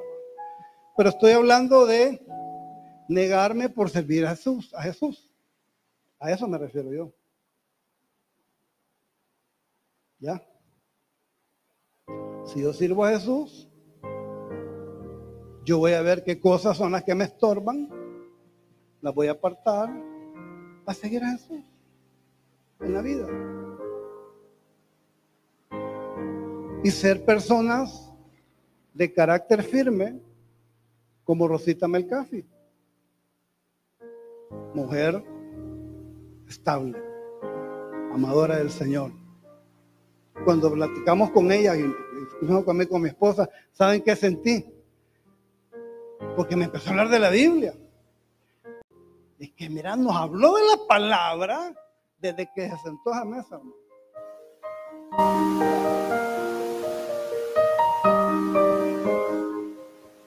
[0.96, 2.24] Pero estoy hablando de
[3.08, 5.30] negarme por servir a Jesús, a Jesús.
[6.18, 7.12] A eso me refiero yo.
[10.18, 10.42] ¿Ya?
[12.44, 13.68] Si yo sirvo a Jesús,
[15.64, 17.88] yo voy a ver qué cosas son las que me estorban,
[19.00, 19.88] las voy a apartar
[20.84, 21.69] para seguir a Jesús
[22.80, 23.26] en la vida.
[26.82, 28.10] Y ser personas
[28.94, 30.20] de carácter firme
[31.24, 32.44] como Rosita Melcafi.
[34.74, 35.22] Mujer
[36.48, 36.98] estable,
[38.12, 39.12] amadora del Señor.
[40.44, 41.84] Cuando platicamos con ella y
[42.40, 44.64] conmigo con mi esposa, ¿saben qué sentí?
[46.34, 47.74] Porque me empezó a hablar de la Biblia.
[49.38, 51.74] Es que mira, nos habló de la palabra
[52.20, 53.60] desde que se sentó a mesa.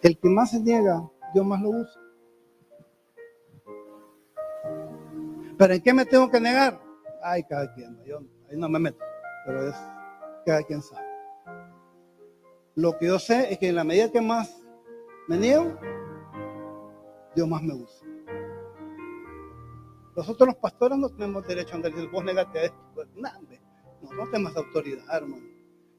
[0.02, 2.02] El que más se niega, Dios más lo usa.
[5.58, 6.82] ¿Pero en qué me tengo que negar?
[7.22, 9.00] Ay, cada quien, yo ahí no me meto,
[9.46, 9.76] pero es
[10.46, 11.08] cada quien sabe.
[12.76, 14.62] Lo que yo sé es que en la medida que más
[15.28, 15.78] me niego,
[17.36, 18.03] Dios más me usa.
[20.16, 22.92] Nosotros los pastores no tenemos derecho a andar diciendo, vos negate a esto.
[22.94, 23.40] Pues, nada,
[24.12, 25.44] no tenemos autoridad, hermano.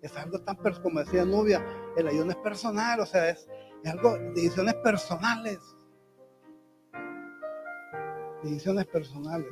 [0.00, 1.64] Es algo tan, como decía Nubia,
[1.96, 3.48] el ayuno es personal, o sea, es,
[3.82, 5.58] es algo, decisiones personales.
[8.42, 9.48] Decisiones personales.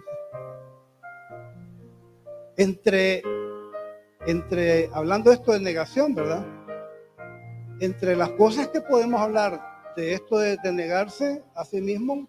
[2.57, 3.23] Entre,
[4.27, 6.47] entre, hablando esto de negación, ¿verdad?
[7.81, 12.29] Entre las cosas que podemos hablar de esto de, de negarse a sí mismo,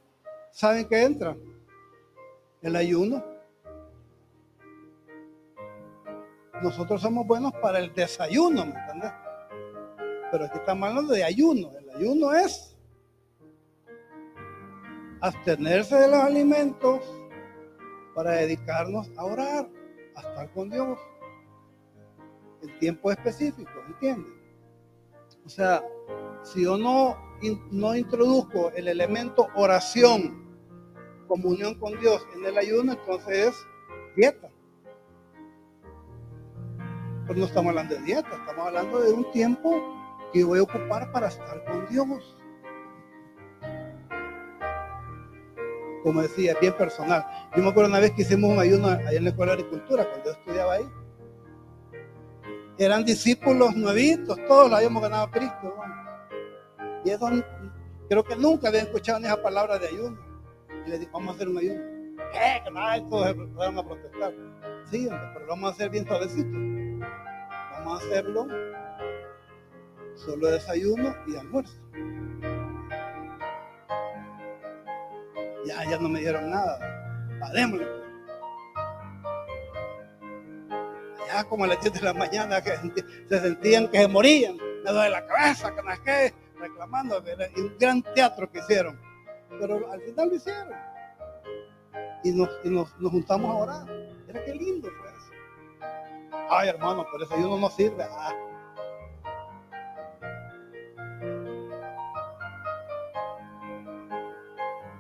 [0.51, 1.35] ¿saben qué entra?
[2.63, 3.23] El ayuno.
[6.61, 9.11] Nosotros somos buenos para el desayuno, ¿me entiendes?
[10.31, 11.71] Pero aquí estamos hablando de ayuno.
[11.77, 12.77] El ayuno es
[15.19, 17.01] abstenerse de los alimentos
[18.15, 19.69] para dedicarnos a orar,
[20.15, 20.97] a estar con Dios
[22.61, 24.31] en tiempo específico, ¿entiendes?
[25.45, 25.83] O sea,
[26.43, 27.17] si yo no,
[27.71, 30.42] no introduzco el elemento oración,
[31.27, 33.67] comunión con Dios en el ayuno, entonces es
[34.15, 34.49] dieta.
[37.27, 39.81] Pero no estamos hablando de dieta, estamos hablando de un tiempo
[40.33, 42.37] que voy a ocupar para estar con Dios.
[46.03, 47.25] Como decía, bien personal.
[47.55, 50.09] Yo me acuerdo una vez que hicimos un ayuno allá en la Escuela de Agricultura,
[50.09, 50.89] cuando yo estudiaba ahí.
[52.77, 55.73] Eran discípulos nuevitos, todos lo habíamos ganado a Cristo.
[57.05, 57.29] Y eso
[58.09, 60.32] creo que nunca habían escuchado esa palabra de ayuno.
[60.85, 61.81] Y le dije, vamos a hacer un ayuno.
[62.31, 62.61] ¿Qué?
[62.63, 63.03] Que nada, se
[63.55, 64.33] van a protestar.
[64.89, 66.57] Sí, pero lo vamos a hacer bien suavecito.
[67.71, 68.47] Vamos a hacerlo
[70.15, 71.79] solo desayuno y almuerzo.
[75.65, 76.79] Ya, ya no me dieron nada.
[77.39, 77.87] Padémosle.
[81.27, 82.71] Ya como a las 10 de la mañana que
[83.29, 84.57] se sentían que se morían.
[84.57, 87.23] Me duele la cabeza, que no es que, reclamando.
[87.57, 88.99] Un gran teatro que hicieron.
[89.59, 90.69] Pero al final lo hicieron.
[92.23, 93.87] Y nos, y nos, nos juntamos a orar.
[94.27, 95.13] Era que lindo fue
[96.49, 98.03] Ay, hermano, pero ese ayuno no sirve.
[98.03, 98.33] Ah.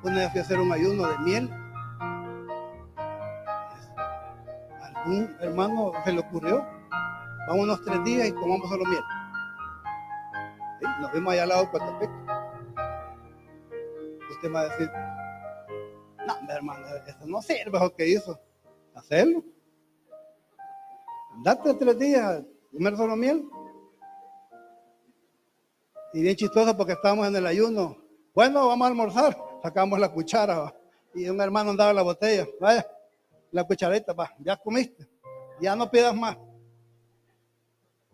[0.03, 1.49] Una vez fui a hacer un ayuno de miel.
[4.81, 6.65] Algún hermano se le ocurrió.
[7.47, 9.03] Vamos unos tres días y comamos solo miel.
[10.99, 12.32] Nos vimos allá al lado de Coatepec.
[14.49, 14.89] Va a decir,
[16.27, 18.39] no, hermano, eso no sirve lo que hizo.
[18.93, 19.43] Hacerlo.
[21.43, 23.49] Date tres días, comer solo miel.
[26.13, 27.97] Y bien chistoso porque estábamos en el ayuno.
[28.35, 29.37] Bueno, vamos a almorzar.
[29.63, 30.73] Sacamos la cuchara
[31.15, 32.47] y un hermano andaba la botella.
[32.59, 32.85] Vaya,
[33.51, 35.07] la cucharita, va, ya comiste.
[35.59, 36.37] Ya no pidas más.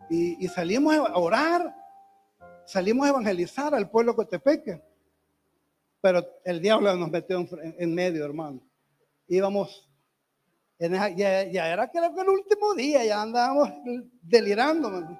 [0.08, 1.74] Y, salimos a orar.
[2.64, 4.82] Salimos a evangelizar al pueblo cotepeque.
[6.00, 8.60] Pero el diablo nos metió en, en medio, hermano.
[9.28, 9.90] Íbamos
[10.88, 13.70] ya, ya, era creo que el último día, ya andábamos
[14.22, 15.18] delirando.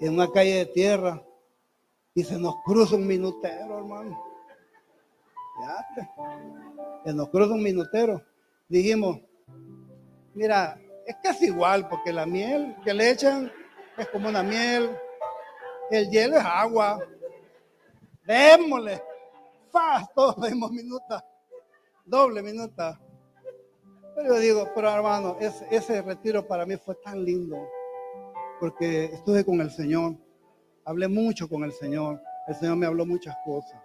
[0.00, 1.22] En una calle de tierra.
[2.14, 4.24] Y se nos cruza un minutero, hermano.
[5.62, 5.86] Ya
[7.04, 8.22] Se nos cruza un minutero.
[8.68, 9.18] Dijimos,
[10.34, 13.50] mira, es casi igual, porque la miel que le echan
[13.98, 14.90] es como una miel.
[15.90, 17.00] El hielo es agua.
[18.30, 19.02] Démosle.
[19.72, 21.22] Fast, todos vemos minutos
[22.10, 23.00] doble minuta.
[24.16, 27.56] Pero yo digo, pero hermano, ese, ese retiro para mí fue tan lindo,
[28.58, 30.16] porque estuve con el Señor,
[30.84, 33.80] hablé mucho con el Señor, el Señor me habló muchas cosas.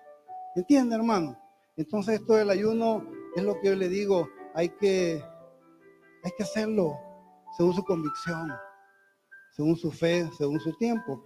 [0.56, 1.38] ¿Entiende, hermano?
[1.78, 3.06] Entonces esto del ayuno
[3.36, 5.24] es lo que yo le digo, hay que,
[6.24, 6.98] hay que hacerlo
[7.56, 8.52] según su convicción,
[9.52, 11.24] según su fe, según su tiempo.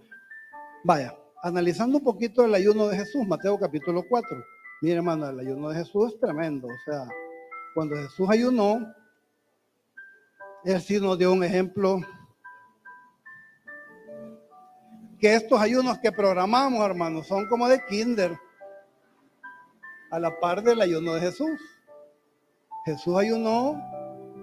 [0.84, 4.44] Vaya, analizando un poquito el ayuno de Jesús, Mateo capítulo 4.
[4.82, 6.66] Mire, hermano, el ayuno de Jesús es tremendo.
[6.68, 7.08] O sea,
[7.74, 8.94] cuando Jesús ayunó,
[10.64, 12.00] Él sí nos dio un ejemplo.
[15.18, 18.38] Que estos ayunos que programamos, hermanos, son como de kinder,
[20.10, 21.60] a la par del ayuno de Jesús.
[22.86, 23.80] Jesús ayunó,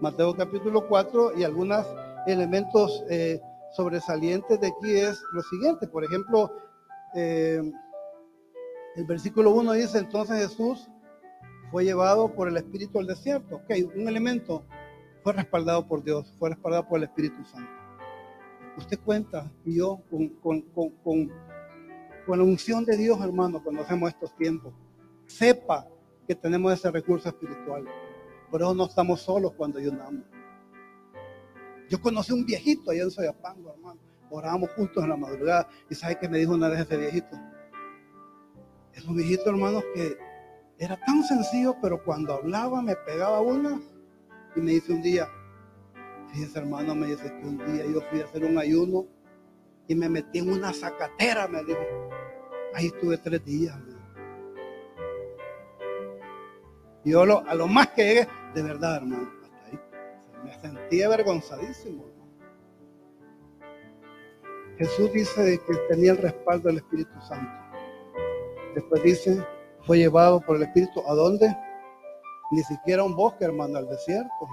[0.01, 1.85] Mateo capítulo 4, y algunos
[2.27, 3.41] elementos eh,
[3.75, 5.87] sobresalientes de aquí es lo siguiente.
[5.87, 6.51] Por ejemplo,
[7.19, 7.73] eh,
[8.95, 10.87] el versículo 1 dice, entonces Jesús
[11.71, 13.55] fue llevado por el Espíritu al desierto.
[13.55, 14.63] Ok, un elemento
[15.23, 17.71] fue respaldado por Dios, fue respaldado por el Espíritu Santo.
[18.77, 19.99] Usted cuenta y yo
[20.43, 21.31] con,
[22.27, 24.75] la unción de Dios, hermano, cuando hacemos estos tiempos.
[25.25, 25.87] Sepa
[26.27, 27.85] que tenemos ese recurso espiritual.
[28.51, 30.23] Por eso no estamos solos cuando ayunamos.
[31.89, 34.06] Yo conocí un viejito allá en Soyapango, hermano.
[34.29, 35.67] Orábamos juntos en la madrugada.
[35.89, 37.37] ¿Y sabe qué me dijo una vez ese viejito?
[38.93, 40.17] Es un viejito, hermano, que
[40.79, 43.79] era tan sencillo, pero cuando hablaba me pegaba una.
[44.55, 45.29] Y me dice un día,
[46.31, 49.05] fíjese hermano, me dice que un día yo fui a hacer un ayuno
[49.87, 51.79] y me metí en una zacatera, me dijo.
[52.73, 53.77] Ahí estuve tres días.
[57.03, 59.79] Y yo a lo más que llegué, de verdad, hermano, hasta ahí.
[60.43, 62.16] Me sentí avergonzadísimo.
[64.77, 67.51] Jesús dice que tenía el respaldo del Espíritu Santo.
[68.75, 69.43] Después dice,
[69.81, 71.01] fue llevado por el Espíritu.
[71.07, 71.55] ¿A dónde?
[72.51, 74.47] Ni siquiera un bosque, hermano, al desierto.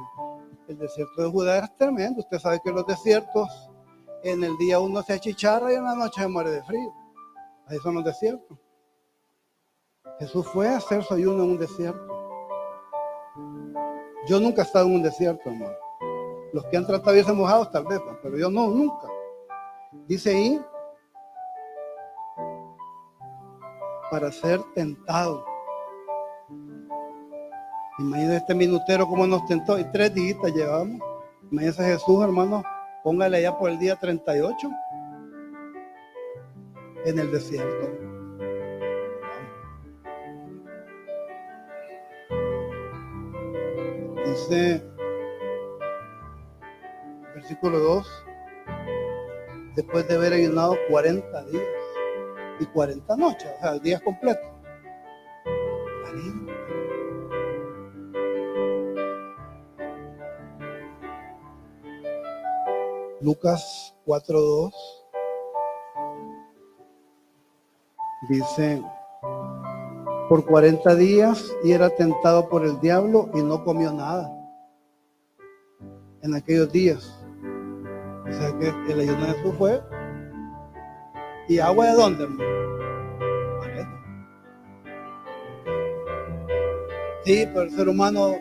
[0.66, 2.20] El desierto de Judá es tremendo.
[2.20, 3.70] Usted sabe que los desiertos,
[4.22, 6.92] en el día uno se achicharra y en la noche se muere de frío.
[7.66, 8.58] Ahí son los desiertos.
[10.18, 12.06] Jesús fue a hacer su ayuno en un desierto.
[14.26, 15.74] Yo nunca he estado en un desierto, hermano.
[16.54, 19.08] Los que han tratado de irse mojados tal vez, pero yo no, nunca.
[20.06, 20.60] Dice ahí,
[24.10, 25.44] para ser tentado.
[27.98, 31.00] Imagínese este minutero como nos tentó y tres días llevamos.
[31.50, 32.62] Imagínese Jesús, hermano,
[33.02, 34.70] póngale allá por el día 38
[37.06, 37.90] en el desierto.
[44.24, 44.82] Dice,
[47.34, 48.24] versículo 2,
[49.74, 51.64] después de haber ayunado 40 días
[52.60, 54.54] y 40 noches, o sea, días completos.
[63.20, 64.70] Lucas 4.2
[68.28, 68.82] dice,
[70.28, 74.30] por 40 días y era tentado por el diablo y no comió nada
[76.22, 77.23] en aquellos días.
[78.60, 79.80] Que el ayuno de Jesús fue.
[81.48, 82.28] ¿Y agua de dónde,
[87.24, 88.34] Sí, pero el ser humano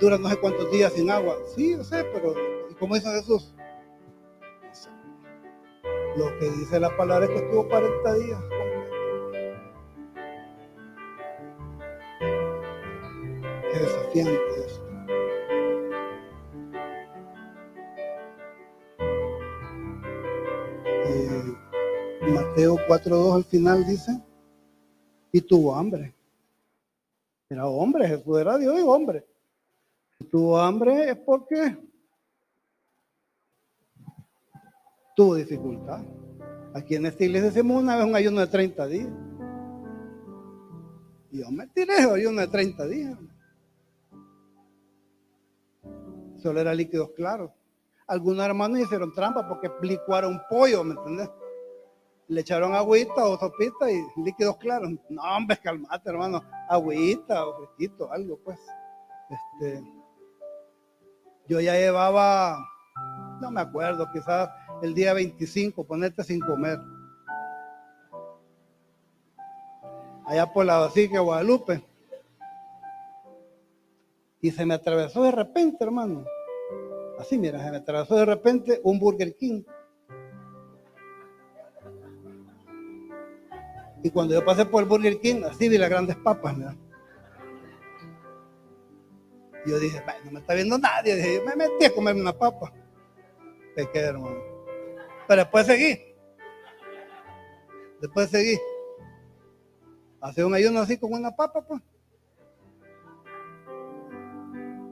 [0.00, 1.36] dura no sé cuántos días sin agua.
[1.54, 2.34] Sí, yo sé, pero
[2.68, 3.54] ¿y cómo dice Jesús?
[6.16, 8.40] Lo que dice la palabra es que estuvo 40 días.
[23.02, 24.20] 4.2 al final dice,
[25.32, 26.14] y tuvo hambre.
[27.48, 29.24] Era hombre, Jesús era Dios y hombre.
[30.18, 31.76] Si tuvo hambre es porque
[35.14, 36.02] tuvo dificultad.
[36.74, 39.08] Aquí en esta iglesia hicimos una vez un ayuno de 30 días.
[41.30, 43.18] Y yo me tiré ayuno de 30 días.
[46.42, 47.50] Solo era líquidos claros.
[48.06, 51.28] Algunos hermanos hicieron trampa porque licuaron pollo, ¿me entiendes?
[52.28, 54.90] Le echaron agüita o sopita y líquidos claros.
[55.08, 56.42] No, hombre, calmate, hermano.
[56.68, 58.58] Agüita o fresquito, algo, pues.
[59.30, 59.82] Este,
[61.46, 62.58] yo ya llevaba,
[63.40, 64.50] no me acuerdo, quizás
[64.82, 66.78] el día 25, ponerte sin comer.
[70.26, 71.82] Allá por la Basílica Guadalupe.
[74.42, 76.24] Y se me atravesó de repente, hermano.
[77.18, 79.62] Así, mira, se me atravesó de repente un Burger King.
[84.02, 86.76] Y cuando yo pasé por el Burger King, así vi las grandes papas, mira.
[89.66, 91.16] Y yo dije, no me está viendo nadie.
[91.16, 92.72] Dije, me metí a comerme una papa.
[93.74, 94.38] Pequé, hermano.
[95.26, 96.00] Pero después seguí.
[98.00, 98.58] Después seguí.
[100.20, 101.82] Hace un ayuno así con una papa, pues.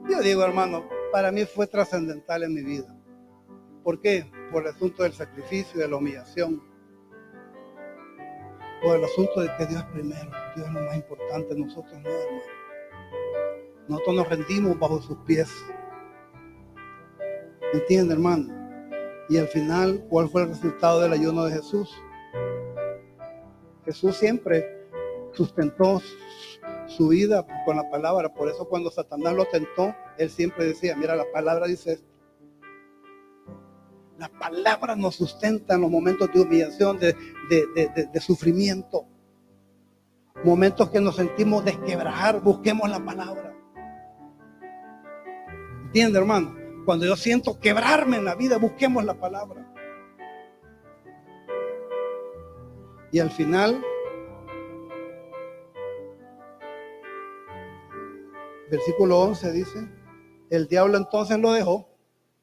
[0.09, 2.95] Yo digo, hermano, para mí fue trascendental en mi vida.
[3.83, 4.29] ¿Por qué?
[4.51, 6.61] Por el asunto del sacrificio y de la humillación.
[8.83, 10.31] Por el asunto de que Dios es primero.
[10.55, 11.55] Dios es lo más importante.
[11.55, 12.41] Nosotros no, hermano.
[13.87, 15.49] Nosotros nos rendimos bajo sus pies.
[17.73, 18.53] ¿Entiende, hermano?
[19.29, 21.89] Y al final, ¿cuál fue el resultado del ayuno de Jesús?
[23.85, 24.65] Jesús siempre
[25.33, 26.01] sustentó
[26.87, 28.33] su vida con la palabra.
[28.33, 32.16] Por eso cuando Satanás lo tentó, él siempre decía, mira, la palabra dice esto.
[34.17, 37.15] La palabra nos sustenta en los momentos de humillación, de,
[37.49, 39.05] de, sufrimiento.
[40.43, 43.55] Momentos que nos sentimos desquebrajar, busquemos la palabra.
[45.85, 46.55] ¿Entiende, hermano?
[46.85, 49.71] Cuando yo siento quebrarme en la vida, busquemos la palabra.
[53.11, 53.81] Y al final,
[58.69, 59.87] Versículo 11 dice,
[60.49, 61.87] el diablo entonces lo dejó,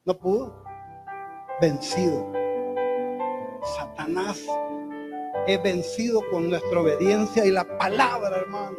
[0.05, 0.64] no pudo,
[1.61, 2.31] vencido.
[3.77, 4.43] Satanás
[5.47, 8.77] es vencido con nuestra obediencia y la palabra, hermano.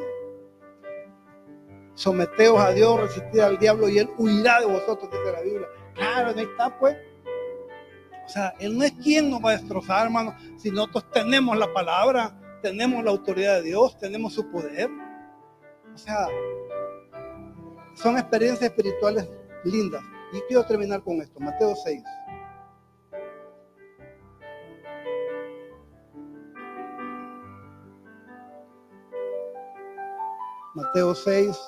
[1.95, 5.69] Someteos a Dios, resistir al diablo y él huirá de vosotros, dice la Biblia.
[5.95, 6.97] Claro, ahí está, pues.
[8.27, 11.73] O sea, Él no es quien nos va a destrozar, hermano, si nosotros tenemos la
[11.73, 14.91] palabra, tenemos la autoridad de Dios, tenemos su poder.
[15.95, 16.27] O sea,
[17.95, 19.29] son experiencias espirituales
[19.65, 20.03] lindas.
[20.33, 22.03] Y quiero terminar con esto, Mateo 6.
[30.77, 31.59] Mateo 6,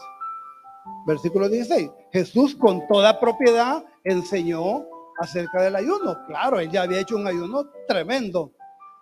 [1.07, 1.91] versículo 16.
[2.13, 4.85] Jesús con toda propiedad enseñó
[5.19, 6.27] acerca del ayuno.
[6.27, 8.53] Claro, él ya había hecho un ayuno tremendo.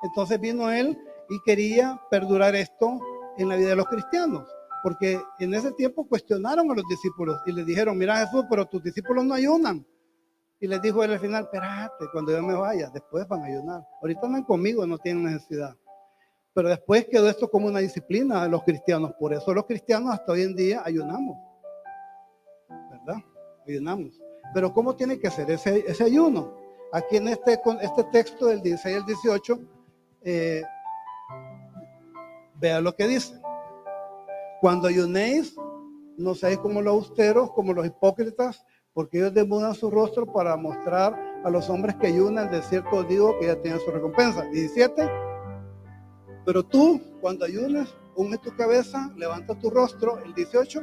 [0.02, 0.96] Entonces vino él
[1.28, 3.00] y quería perdurar esto
[3.36, 4.48] en la vida de los cristianos.
[4.84, 8.84] Porque en ese tiempo cuestionaron a los discípulos y les dijeron, mira Jesús, pero tus
[8.84, 9.84] discípulos no ayunan.
[10.60, 13.82] Y les dijo él al final, espérate, cuando yo me vaya, después van a ayunar.
[14.00, 15.76] Ahorita andan conmigo, no tienen necesidad.
[16.56, 19.12] Pero después quedó esto como una disciplina de los cristianos.
[19.20, 21.36] Por eso los cristianos hasta hoy en día ayunamos.
[22.66, 23.22] ¿Verdad?
[23.68, 24.18] Ayunamos.
[24.54, 26.56] Pero ¿cómo tiene que ser ese, ese ayuno?
[26.94, 29.60] Aquí en este, este texto del 16 al 18,
[30.22, 30.62] eh,
[32.54, 33.38] vea lo que dice.
[34.62, 35.54] Cuando ayunéis,
[36.16, 41.20] no seáis como los austeros, como los hipócritas, porque ellos demudan su rostro para mostrar
[41.44, 42.50] a los hombres que ayunan.
[42.50, 44.40] De cierto digo que ya tienen su recompensa.
[44.46, 45.35] 17.
[46.46, 50.80] Pero tú, cuando ayunas, unge tu cabeza, levanta tu rostro, el 18,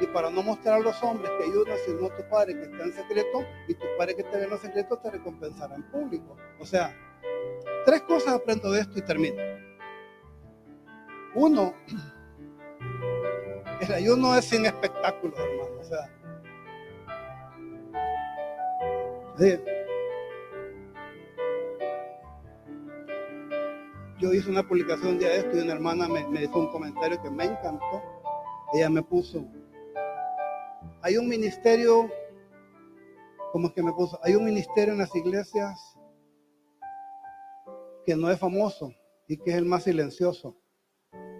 [0.00, 2.92] y para no mostrar a los hombres que ayudas, sino tu Padre que está en
[2.94, 6.36] secreto, y tu Padre que te ve en los secretos te recompensará en público.
[6.58, 6.96] O sea,
[7.84, 9.42] tres cosas aprendo de esto y termino.
[11.34, 11.74] Uno,
[13.82, 15.80] el ayuno es sin espectáculos, hermano.
[15.80, 16.10] O sea.
[24.18, 27.20] Yo hice una publicación un día de esto y una hermana me, hizo un comentario
[27.22, 28.02] que me encantó.
[28.72, 29.46] Ella me puso,
[31.02, 32.10] hay un ministerio,
[33.52, 35.96] como es que me puso, hay un ministerio en las iglesias
[38.04, 38.92] que no es famoso
[39.28, 40.56] y que es el más silencioso.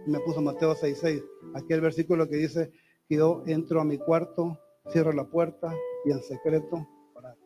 [0.06, 1.24] Me puso Mateo 6:6,
[1.54, 2.70] aquí el versículo que dice
[3.08, 4.58] que yo entro a mi cuarto,
[4.90, 5.74] cierro la puerta
[6.04, 7.36] y en secreto orar.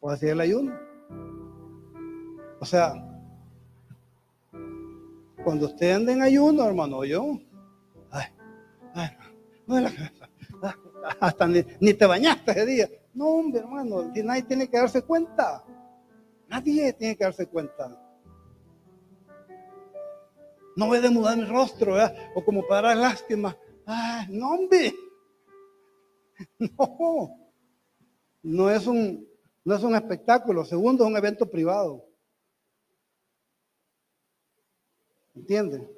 [0.00, 0.78] O así el ayuno.
[2.60, 3.15] O sea,
[5.46, 7.38] cuando usted anda en ayuno, hermano, yo,
[8.10, 8.24] ay,
[8.94, 9.10] ay,
[9.64, 10.28] no la cabeza,
[11.20, 12.90] hasta ni, te bañaste ese día.
[13.14, 15.64] No, hombre, hermano, nadie tiene que darse cuenta.
[16.48, 17.96] Nadie tiene que darse cuenta.
[20.74, 22.16] No voy a mudar mi rostro, ¿verdad?
[22.34, 23.56] O como para dar lástima.
[23.86, 24.92] Ay, no, hombre.
[26.58, 27.52] No.
[28.42, 29.28] No es un,
[29.64, 30.64] no es un espectáculo.
[30.64, 32.05] Segundo, es un evento privado.
[35.36, 35.88] ¿Entienden?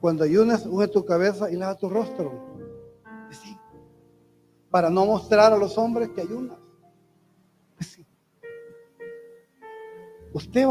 [0.00, 2.32] Cuando ayunas, unge tu cabeza y lava tu rostro.
[4.70, 6.58] Para no mostrar a los hombres que ayunas.
[10.32, 10.66] Usted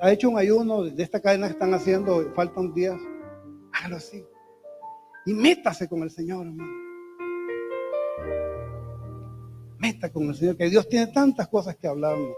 [0.00, 3.00] ha hecho un ayuno de esta cadena que están haciendo, faltan días.
[3.72, 4.24] Hágalo así.
[5.26, 6.72] Y métase con el Señor, hermano.
[9.78, 12.34] Meta con el Señor, que Dios tiene tantas cosas que hablarnos.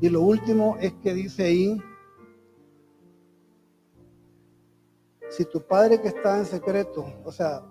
[0.00, 1.82] Y lo último es que dice ahí,
[5.30, 7.62] si tu padre que está en secreto, o sea,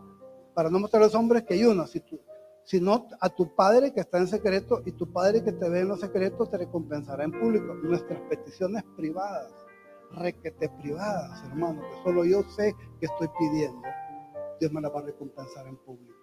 [0.54, 2.20] para no mostrar a los hombres que ayunas, si tú,
[2.64, 5.88] sino a tu padre que está en secreto y tu padre que te ve en
[5.88, 7.74] los secretos te recompensará en público.
[7.76, 9.54] Nuestras peticiones privadas,
[10.12, 13.82] requete privadas, hermano, que solo yo sé que estoy pidiendo,
[14.60, 16.18] Dios me la va a recompensar en público.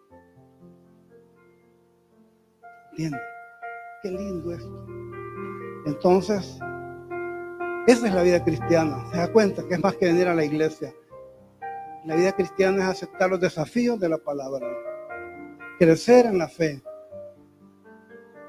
[2.90, 3.20] ¿Entiendes?
[4.02, 5.13] Qué lindo esto.
[5.86, 6.58] Entonces,
[7.86, 9.04] esa es la vida cristiana.
[9.10, 10.94] Se da cuenta que es más que venir a la iglesia.
[12.06, 14.66] La vida cristiana es aceptar los desafíos de la palabra,
[15.78, 16.82] crecer en la fe,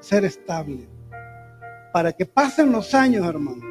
[0.00, 0.88] ser estable,
[1.92, 3.62] para que pasen los años, hermano,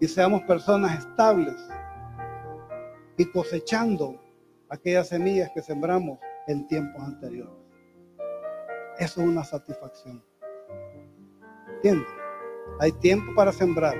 [0.00, 1.56] y seamos personas estables
[3.16, 4.20] y cosechando
[4.68, 7.54] aquellas semillas que sembramos en tiempos anteriores.
[8.98, 10.24] Eso es una satisfacción.
[11.74, 12.21] ¿Entiendes?
[12.82, 13.94] Hay tiempo para sembrar,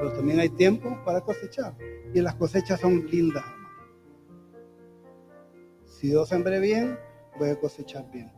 [0.00, 1.76] pero también hay tiempo para cosechar.
[2.12, 3.44] Y las cosechas son lindas,
[5.84, 6.98] Si yo sembré bien,
[7.38, 8.32] voy a cosechar bien.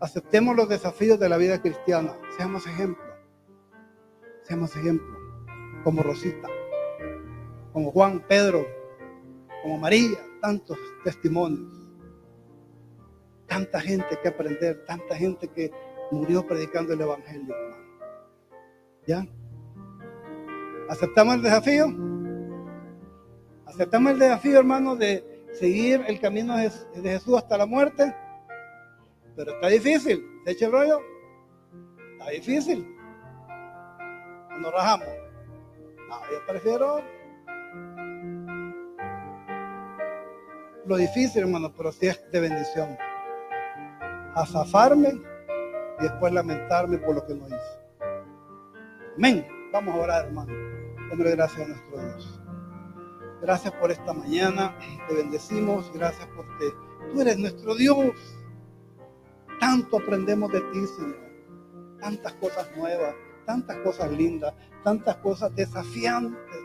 [0.00, 2.16] Aceptemos los desafíos de la vida cristiana.
[2.38, 3.04] Seamos ejemplo.
[4.44, 5.14] Seamos ejemplo.
[5.84, 6.48] Como Rosita.
[7.74, 8.66] Como Juan, Pedro,
[9.62, 11.70] como María, tantos testimonios.
[13.46, 15.70] Tanta gente que aprender, tanta gente que
[16.10, 17.91] murió predicando el Evangelio, hermano.
[19.06, 19.26] ¿Ya?
[20.88, 21.86] ¿Aceptamos el desafío?
[23.66, 26.70] ¿Aceptamos el desafío, hermano, de seguir el camino de
[27.02, 28.14] Jesús hasta la muerte?
[29.34, 30.24] Pero está difícil.
[30.44, 31.00] ¿Se echa el rollo?
[32.18, 32.86] Está difícil.
[34.60, 35.08] Nos rajamos.
[36.08, 37.02] No, yo prefiero
[40.86, 42.96] lo difícil, hermano, pero sí es de bendición.
[44.34, 45.14] Azafarme
[45.98, 47.81] y después lamentarme por lo que no hice.
[49.16, 49.46] Amén.
[49.72, 50.52] Vamos a orar, hermano.
[51.10, 52.40] Démosle gracias a nuestro Dios.
[53.42, 54.74] Gracias por esta mañana.
[55.06, 55.92] Te bendecimos.
[55.92, 56.72] Gracias porque
[57.12, 58.14] tú eres nuestro Dios.
[59.60, 61.20] Tanto aprendemos de ti, Señor.
[62.00, 66.60] Tantas cosas nuevas, tantas cosas lindas, tantas cosas desafiantes.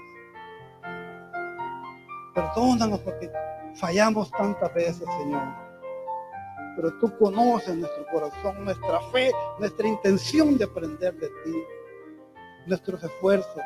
[2.34, 3.30] Perdónanos porque
[3.76, 5.44] fallamos tantas veces, Señor.
[6.78, 11.54] Pero tú conoces nuestro corazón, nuestra fe, nuestra intención de aprender de ti,
[12.68, 13.62] nuestros esfuerzos.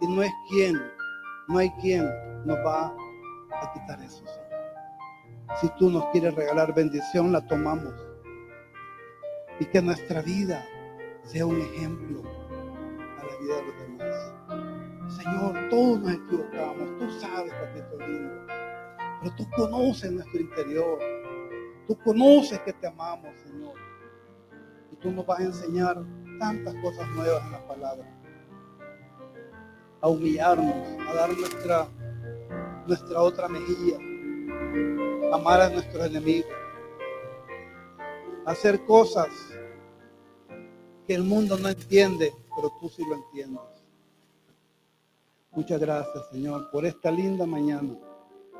[0.00, 0.80] Y no es quien,
[1.48, 2.04] no hay quien
[2.44, 2.94] nos va
[3.62, 4.44] a quitar eso, Señor.
[5.60, 7.94] Si tú nos quieres regalar bendición, la tomamos.
[9.60, 10.64] Y que nuestra vida
[11.22, 15.16] sea un ejemplo a la vida de los demás.
[15.16, 16.98] Señor, todos nos equivocamos.
[16.98, 18.46] Tú sabes, papito lindo.
[19.22, 20.98] Pero tú conoces nuestro interior.
[21.86, 23.74] Tú conoces que te amamos, Señor.
[24.90, 26.04] Y tú nos vas a enseñar
[26.38, 28.20] tantas cosas nuevas en la palabra.
[30.00, 31.88] A humillarnos, a dar nuestra,
[32.86, 33.96] nuestra otra mejilla.
[35.32, 36.50] Amar a nuestros enemigos.
[38.46, 39.28] Hacer cosas
[41.06, 43.62] que el mundo no entiende, pero tú sí lo entiendes.
[45.52, 47.94] Muchas gracias, Señor, por esta linda mañana.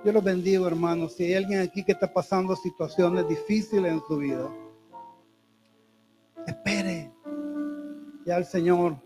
[0.04, 1.14] Yo los bendigo, hermanos.
[1.14, 4.48] Si hay alguien aquí que está pasando situaciones difíciles en su vida,
[6.46, 7.03] espere.
[8.24, 8.96] Ya el Señor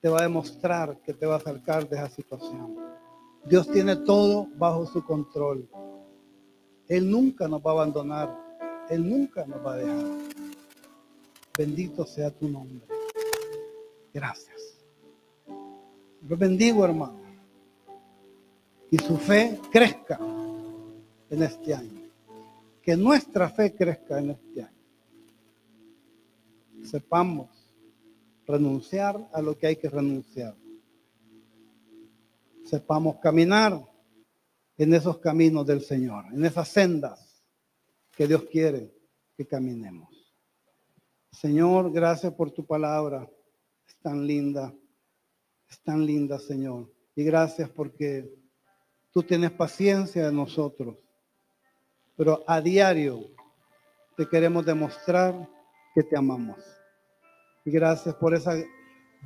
[0.00, 2.76] te va a demostrar que te va a sacar de esa situación.
[3.44, 5.68] Dios tiene todo bajo su control.
[6.88, 8.36] Él nunca nos va a abandonar.
[8.90, 10.04] Él nunca nos va a dejar.
[11.56, 12.86] Bendito sea tu nombre.
[14.12, 14.78] Gracias.
[16.28, 17.22] Los bendigo, hermano
[18.92, 20.20] y su fe crezca
[21.30, 22.02] en este año.
[22.82, 24.81] Que nuestra fe crezca en este año.
[26.92, 27.48] Sepamos
[28.46, 30.54] renunciar a lo que hay que renunciar.
[32.64, 33.82] Sepamos caminar
[34.76, 37.42] en esos caminos del Señor, en esas sendas
[38.12, 38.94] que Dios quiere
[39.36, 40.08] que caminemos.
[41.30, 43.26] Señor, gracias por tu palabra.
[43.88, 44.72] Es tan linda,
[45.68, 46.92] es tan linda, Señor.
[47.16, 48.42] Y gracias porque
[49.12, 50.96] Tú tienes paciencia de nosotros.
[52.16, 53.28] Pero a diario
[54.16, 55.48] te queremos demostrar
[55.94, 56.58] que te amamos.
[57.64, 58.54] Y gracias por esa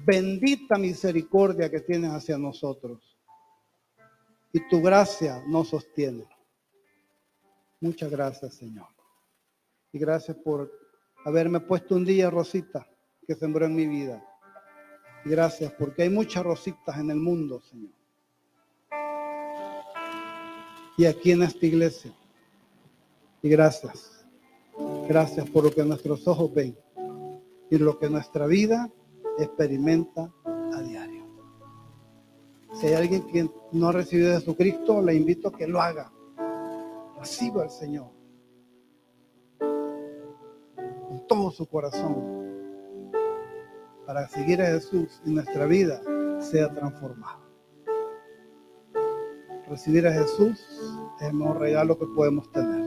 [0.04, 3.16] bendita misericordia que tienes hacia nosotros.
[4.52, 6.26] Y tu gracia nos sostiene.
[7.80, 8.88] Muchas gracias, Señor.
[9.92, 10.70] Y gracias por
[11.24, 12.86] haberme puesto un día Rosita
[13.26, 14.24] que sembró en mi vida.
[15.24, 17.96] Y gracias porque hay muchas rositas en el mundo, Señor
[20.96, 22.12] y aquí en esta iglesia.
[23.42, 24.24] Y gracias.
[25.08, 26.76] Gracias por lo que nuestros ojos ven
[27.70, 28.90] y lo que nuestra vida
[29.38, 31.26] experimenta a diario.
[32.74, 36.12] Si hay alguien que no ha recibido a Jesucristo, le invito a que lo haga.
[37.18, 38.16] Reciba al Señor
[41.08, 42.36] con todo su corazón
[44.06, 46.00] para seguir a Jesús y nuestra vida
[46.40, 47.40] sea transformada.
[49.68, 50.60] Recibir a Jesús
[51.20, 52.86] es el mejor regalo que podemos tener.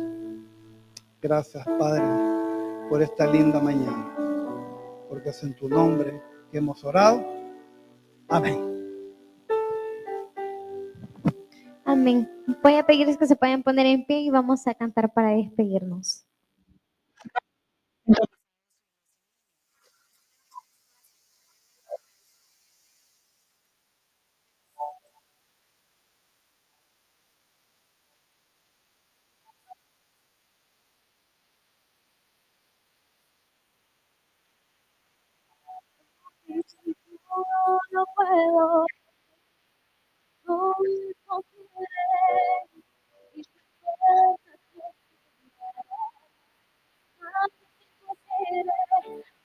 [1.21, 2.03] Gracias, Padre,
[2.89, 4.15] por esta linda mañana,
[5.09, 7.25] porque es en tu nombre que hemos orado.
[8.27, 8.69] Amén.
[11.83, 12.29] Amén.
[12.61, 16.28] Voy a pedirles que se puedan poner en pie y vamos a cantar para despedirnos.
[38.47, 38.85] No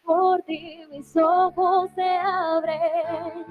[0.03, 3.45] por ti mis ojos se abren,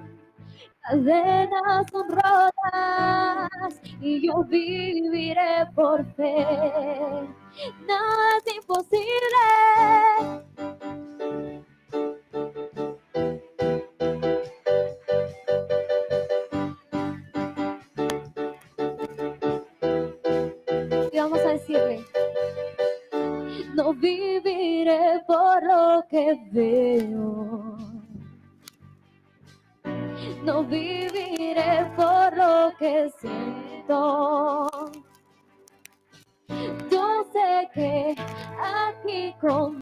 [0.81, 3.81] cadenas son rotas.
[4.01, 6.45] y yo viviré por fe.
[7.87, 10.52] Nada es imposible.